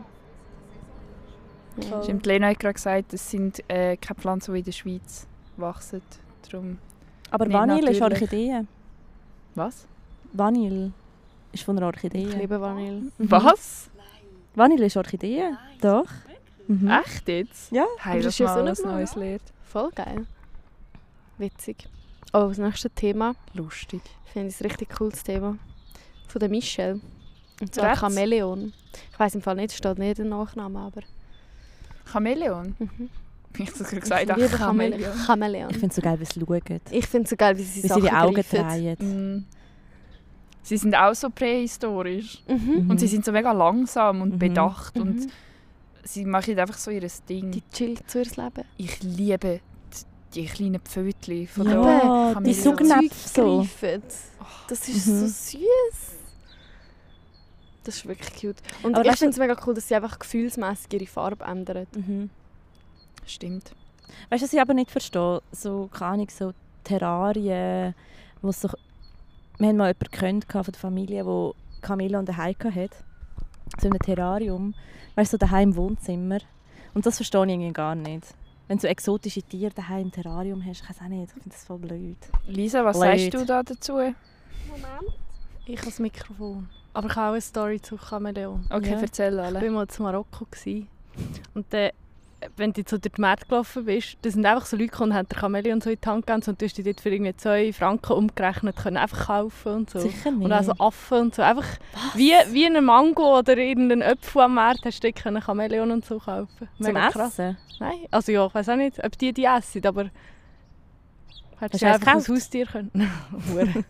[1.78, 2.04] Ja.
[2.04, 5.28] Stimmt, Lena hat gerade gesagt, es sind äh, keine Pflanzen, die in der Schweiz
[5.58, 6.02] wachsen.
[6.50, 6.78] Darum.
[7.32, 8.02] Aber Vanille ist.
[8.02, 8.62] Orchidee.
[9.56, 9.88] Was?
[10.34, 10.92] Vanille
[11.52, 12.28] ist von einer Orchidee.
[12.28, 13.12] Ich liebe Vanille.
[13.18, 13.32] Mhm.
[13.32, 13.90] Was?
[14.56, 15.52] Vanille ist Orchidee?
[15.82, 16.06] Doch.
[16.68, 16.90] Mhm.
[16.90, 17.72] Echt jetzt?
[17.72, 17.86] Ja.
[18.00, 18.94] Hey, das das ist ja so eine was Blume.
[18.96, 19.54] Neues lernt.
[19.64, 20.26] Voll geil.
[21.38, 21.90] Witzig.
[22.34, 23.34] Oh, das nächste Thema.
[23.54, 24.02] Lustig.
[24.32, 25.58] Finde ich ein richtig cooles Thema.
[26.28, 27.00] Von der Michelle.
[27.62, 28.00] Und zwar Rechts?
[28.02, 28.74] Chamäleon.
[29.12, 31.02] Ich weiß im Fall nicht, es steht nicht der Nachname, aber.
[32.12, 32.76] Chamäleon?
[32.80, 33.10] Mhm.
[33.58, 34.58] Ich habe gerade gesagt, ich ach, liebe
[35.28, 35.70] Chamäleon.
[35.70, 36.82] Ich finde es so geil, wie sie schauen.
[36.92, 38.68] Ich finde es so geil, wie sie Wie sie die Augen greifen.
[38.68, 39.36] drehen.
[39.38, 39.46] Mm.
[40.64, 42.42] Sie sind auch so prähistorisch.
[42.48, 42.90] Mhm.
[42.90, 44.40] Und sie sind so mega langsam und Mhm.
[44.40, 44.98] bedacht.
[44.98, 45.30] Und Mhm.
[46.04, 47.52] sie machen einfach so ihr Ding.
[47.52, 48.68] Die chillt zu ihrem Leben.
[48.78, 49.60] Ich liebe
[50.34, 52.64] die, die kleinen Pfötchen von Ja, der die Chamäleon.
[52.64, 53.58] Saugnäpfe so.
[53.60, 54.04] greifen.
[54.68, 55.20] Das ist Mhm.
[55.20, 55.60] so süß.
[57.84, 58.62] Das ist wirklich cute.
[58.84, 61.88] Und Aber ich finde es mega cool, dass sie einfach gefühlsmässig ihre Farbe ändern.
[61.96, 62.30] Mhm.
[63.26, 63.72] Stimmt.
[64.30, 65.42] Weißt du, was ich aber nicht verstehe?
[65.52, 66.54] So, keine Ahnung, so
[66.84, 67.94] Terrarien,
[68.42, 68.70] wo so...
[69.60, 71.52] Wir haben mal jemanden von der Familie, der
[71.86, 72.98] Chamäleon daheim hatte.
[73.80, 74.74] So in einem Terrarium.
[75.16, 76.40] Weißt du, so daheim im Wohnzimmer.
[76.94, 78.28] Und das verstehe ich irgendwie gar nicht.
[78.68, 81.50] Wenn du so exotische Tiere daheim im Terrarium hast, ich weiß auch nicht, ich finde
[81.50, 82.18] das voll blöd.
[82.48, 83.20] Lisa, was Blöd.
[83.20, 84.00] sagst du da dazu?
[85.66, 86.70] Ich habe das Mikrofon.
[86.94, 88.66] Aber ich habe auch eine Story zu Chamäleon.
[88.70, 89.00] Okay, Ja.
[89.02, 89.62] erzähl Ich alle.
[89.62, 90.46] war mal zu Marokko.
[90.46, 90.88] Gewesen.
[91.54, 91.90] Und dann,
[92.58, 95.18] wenn du so durch die Märkte gelaufen bist, da sind einfach so Leute gekommen und
[95.18, 97.36] haben dir Chamäleon so in die Hand gegeben und du hast die dort für irgendwie
[97.36, 100.00] 2 Franken umgerechnet können einfach kaufen und so.
[100.00, 100.44] Sicher nicht.
[100.44, 101.42] Und auch so Affen und so.
[101.42, 101.66] Einfach
[102.16, 106.06] wie, wie eine Mango oder irgendeinen Apfel am Markt hast du dort können Chamäleon und
[106.06, 106.68] so kaufen.
[106.78, 107.40] Zum Mega krass.
[107.40, 107.58] Essen?
[107.80, 110.10] Nein, also ja, ich weiß auch nicht, ob die die essen, aber
[111.60, 112.42] hättest Hast du du einfach als gekauft?
[112.42, 112.92] Haustier können.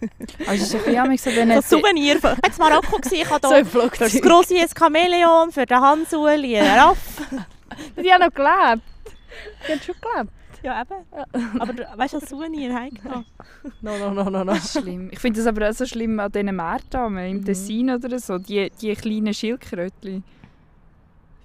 [0.47, 2.31] Also es ist ein bisschen so, wenn So jetzt- Souvenir von...
[2.47, 5.51] Ich war in Marokko, gewesen, ich habe so hier im für das grosse ein Chamäleon,
[5.51, 7.21] für den Hansuli, einen Raff.
[8.03, 8.83] Die haben noch gelebt.
[9.67, 10.31] Die haben schon gelebt.
[10.63, 11.59] Ja, eben.
[11.61, 13.25] Aber du- weißt du, als Souvenir heimgenommen.
[13.81, 14.53] No, no, no, no, no.
[14.53, 15.09] Das ist schlimm.
[15.11, 17.45] Ich finde das aber auch so schlimm an diesen Märkten, im Mhm.
[17.45, 20.23] Tessin oder so, die, die kleinen Schildkrötchen.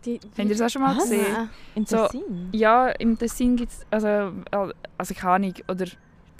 [0.04, 1.04] Die, Habt ihr das auch schon mal Was?
[1.04, 1.26] gesehen?
[1.32, 1.50] Nein.
[1.74, 2.48] In So, Tessin?
[2.52, 4.32] Ja, im Tessin gibt es, also,
[4.96, 5.86] also keine Ahnung, oder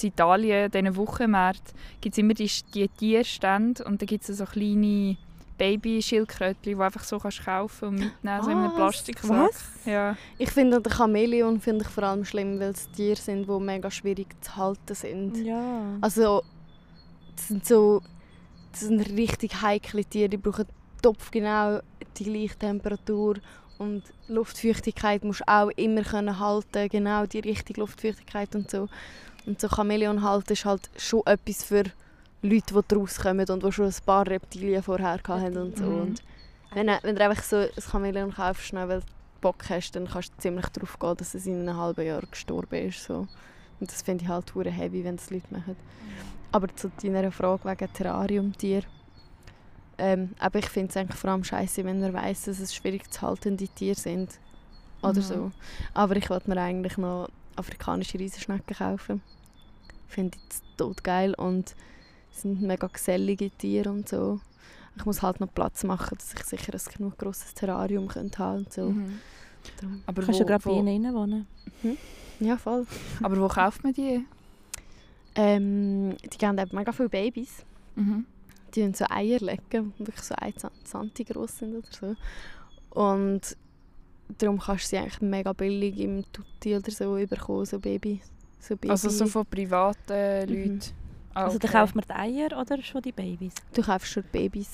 [0.02, 4.44] in Italien, diesen Wochenmärkten, gibt es immer die, die Tierstände und da gibt es so
[4.44, 5.16] kleine
[5.58, 8.76] Baby-Schildkrötchen, die du einfach so kannst kaufen und mitnehmen, so in einem Was?
[8.76, 9.48] Plastiksack.
[9.48, 9.64] Was?
[9.84, 10.16] Ja.
[10.38, 13.90] Ich finde den Chamäleon finde ich vor allem schlimm, weil es Tiere sind, die mega
[13.90, 15.36] schwierig zu halten sind.
[15.38, 15.96] Ja.
[16.00, 16.42] Also,
[17.34, 18.02] das sind so,
[18.70, 20.66] das sind richtig heikle Tiere, die brauchen
[21.02, 21.80] topfgenau
[22.16, 23.36] die gleiche Temperatur
[23.78, 28.88] Und Luftfeuchtigkeit musst du auch immer können halten, genau die richtige Luftfeuchtigkeit und so.
[29.48, 31.84] Und so Chamäleon halten ist halt schon etwas für
[32.42, 35.84] Leute, die daraus kommen und die schon ein paar Reptilien vorher haben und so.
[35.86, 36.00] Mhm.
[36.02, 36.22] Und
[36.74, 39.06] wenn, du- wenn du einfach so ein Chamäleon kaufst, weil du
[39.40, 42.86] Bock hast, dann kannst du ziemlich darauf gehen, dass es in einem halben Jahr gestorben
[42.88, 43.02] ist.
[43.04, 43.26] So.
[43.80, 45.76] Und das finde ich halt hure heavy, wenn das Leute machen.
[46.52, 48.82] Aber zu deiner Frage wegen Terrariumtier.
[49.96, 53.10] Ähm, aber ich finde es eigentlich vor allem scheiße, wenn man weiß, dass es schwierig
[53.10, 54.38] zu haltende Tiere sind.
[55.02, 55.22] Oder Mhm.
[55.22, 55.52] so.
[55.94, 59.22] Aber ich wollte mir eigentlich noch afrikanische Riesenschnecken kaufen.
[60.08, 61.74] Finde ich tot geil und
[62.32, 64.40] sind mega gesellige Tiere und so.
[64.96, 68.58] Ich muss halt noch Platz machen, dass ich sicher ein genug grosses Terrarium könnte haben
[68.58, 68.90] und so.
[68.90, 69.20] Mhm.
[69.80, 71.46] Darum- Aber, Kannst wo, du gerade bei ihnen rein wohnen?
[72.40, 72.86] Ja, voll.
[73.22, 74.24] aber wo kauft man die?
[75.34, 77.64] Ähm, die geben eben mega viele Babys.
[77.96, 78.26] Mhm.
[78.74, 82.16] die haben so Eier legen, die wirklich so 1 Santi groß sind oder so.
[83.00, 83.56] Und
[84.38, 88.20] darum kannst du sie eigentlich mega billig im Tutti oder so bekommen, so Baby.
[88.60, 88.90] So Baby.
[88.90, 90.54] Also so von privaten Mhm.
[90.70, 90.80] Leuten?
[91.34, 91.78] Ah, Also dann okay.
[91.80, 93.54] kauft man die Eier oder schon die Babys?
[93.74, 94.70] Du kaufst schon die Babys.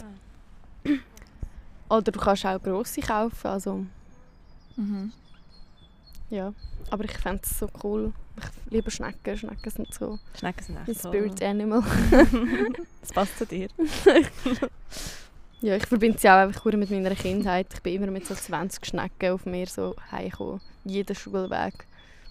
[1.88, 3.86] Oder du kannst auch grosse kaufen, also
[4.76, 5.12] Mhm.
[6.30, 6.52] ja.
[6.90, 8.12] Aber ich fände es so cool.
[8.36, 11.08] Ich liebe Schnecken, Schnecken sind so Schnecken sind ein echt so.
[11.10, 11.82] Spirit Animal.
[13.00, 13.68] Das passt zu dir.
[15.60, 17.68] Ja, ich verbinde sie auch einfach mit meiner Kindheit.
[17.72, 20.60] Ich bin immer mit so 20 Schnecken auf mir so heimgekommen.
[20.84, 21.86] Jeden Schulweg.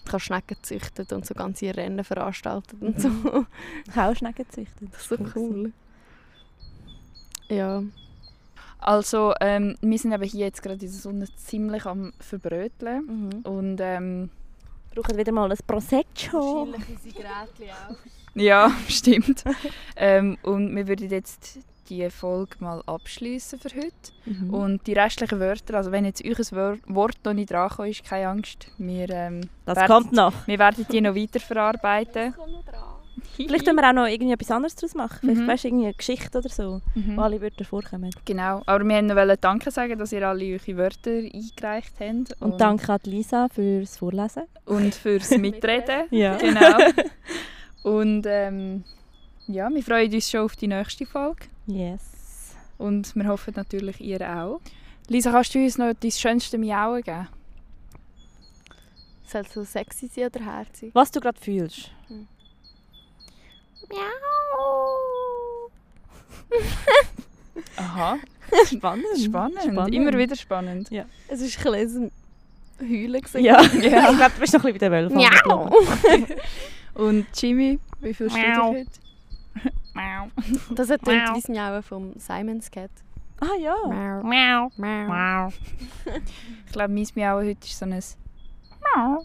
[0.06, 3.08] Ich habe Schnecken gezüchtet und so ganze Rennen veranstaltet und so.
[3.88, 4.88] Ich habe auch Schnecken gezüchtet.
[4.92, 5.72] Das ist so cool.
[7.48, 7.82] Ja.
[8.78, 13.06] Also, ähm, wir sind eben hier jetzt gerade in der Sonne ziemlich am Verbröteln.
[13.06, 13.30] Mhm.
[13.42, 14.30] Und ähm,
[14.94, 16.62] Brauchen wieder mal ein Prosecco.
[16.62, 17.96] unsere Geräte auch.
[18.34, 19.42] ja, stimmt.
[19.96, 21.58] ähm, und wir würden jetzt
[21.88, 23.92] die Folge mal abschließen für heute.
[24.26, 24.50] Mhm.
[24.54, 28.04] Und die restlichen Wörter, also wenn jetzt euch ein Wor- Wort noch nicht drankommt, ist
[28.04, 28.68] keine Angst.
[28.78, 30.46] Wir, ähm, das werden- kommt noch.
[30.46, 32.34] wir werden die noch weiterverarbeiten.
[33.36, 35.18] Vielleicht können wir auch noch irgendwie etwas anderes daraus machen.
[35.20, 35.46] Vielleicht Mhm.
[35.48, 37.16] weißt du, irgendwie eine Geschichte oder so, Mhm.
[37.16, 38.10] wo alle Wörter vorkommen.
[38.24, 42.40] Genau, aber wir wollten noch Danke sagen, dass ihr alle eure Wörter eingereicht habt.
[42.42, 44.44] Und danke an Lisa fürs Vorlesen.
[44.66, 46.04] Und fürs Mitreden.
[46.10, 46.36] Ja.
[46.36, 46.78] Genau.
[47.82, 48.84] Und ähm,
[49.46, 51.46] ja, wir freuen uns schon auf die nächste Folge.
[51.66, 52.54] Yes.
[52.78, 54.60] Und wir hoffen natürlich, ihr auch.
[55.08, 57.28] Lisa, kannst du uns noch dein schönste Miauen geben?
[59.26, 60.90] Soll es so sexy sein oder herzig?
[60.94, 61.90] Was du gerade fühlst.
[67.76, 68.18] Aha,
[68.66, 69.06] Spannend.
[69.18, 69.58] spannend.
[69.62, 69.94] Spannend.
[69.94, 70.90] Immer wieder spannend.
[71.28, 72.10] Es war ein bisschen
[72.80, 73.20] Heulen.
[73.22, 73.44] gewesen.
[73.44, 74.10] Ja, Ja.
[74.10, 75.16] ich glaube, du bist noch ein bisschen bei den Wölfen.
[75.16, 75.70] Miau.
[77.06, 78.72] Und Jimmy, wie viel Miau.
[78.74, 78.86] heute?
[79.94, 80.28] Miau.
[80.74, 81.34] Das hat Miau.
[81.34, 82.90] das Miauen vom Simon's Cat.
[83.40, 83.74] Ah ja.
[84.22, 84.70] Miau.
[84.76, 85.52] Miau.
[86.66, 89.24] Ich glaube, mein Miauen heute ist so ein Miau.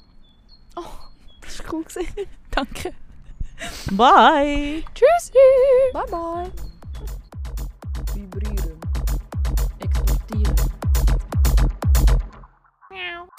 [1.42, 1.86] Das war cool.
[2.52, 2.94] Danke.
[3.92, 4.84] Bye.
[4.94, 5.34] Tschüssi.
[5.94, 6.52] Bye bye.
[8.14, 8.80] Vibrieren.
[9.80, 10.56] Exportieren.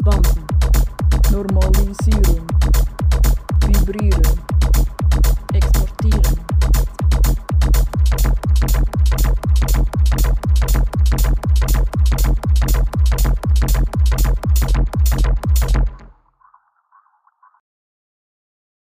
[0.02, 0.46] Bouncen.
[1.30, 2.46] Normalisieren.
[3.66, 4.59] Vibrieren.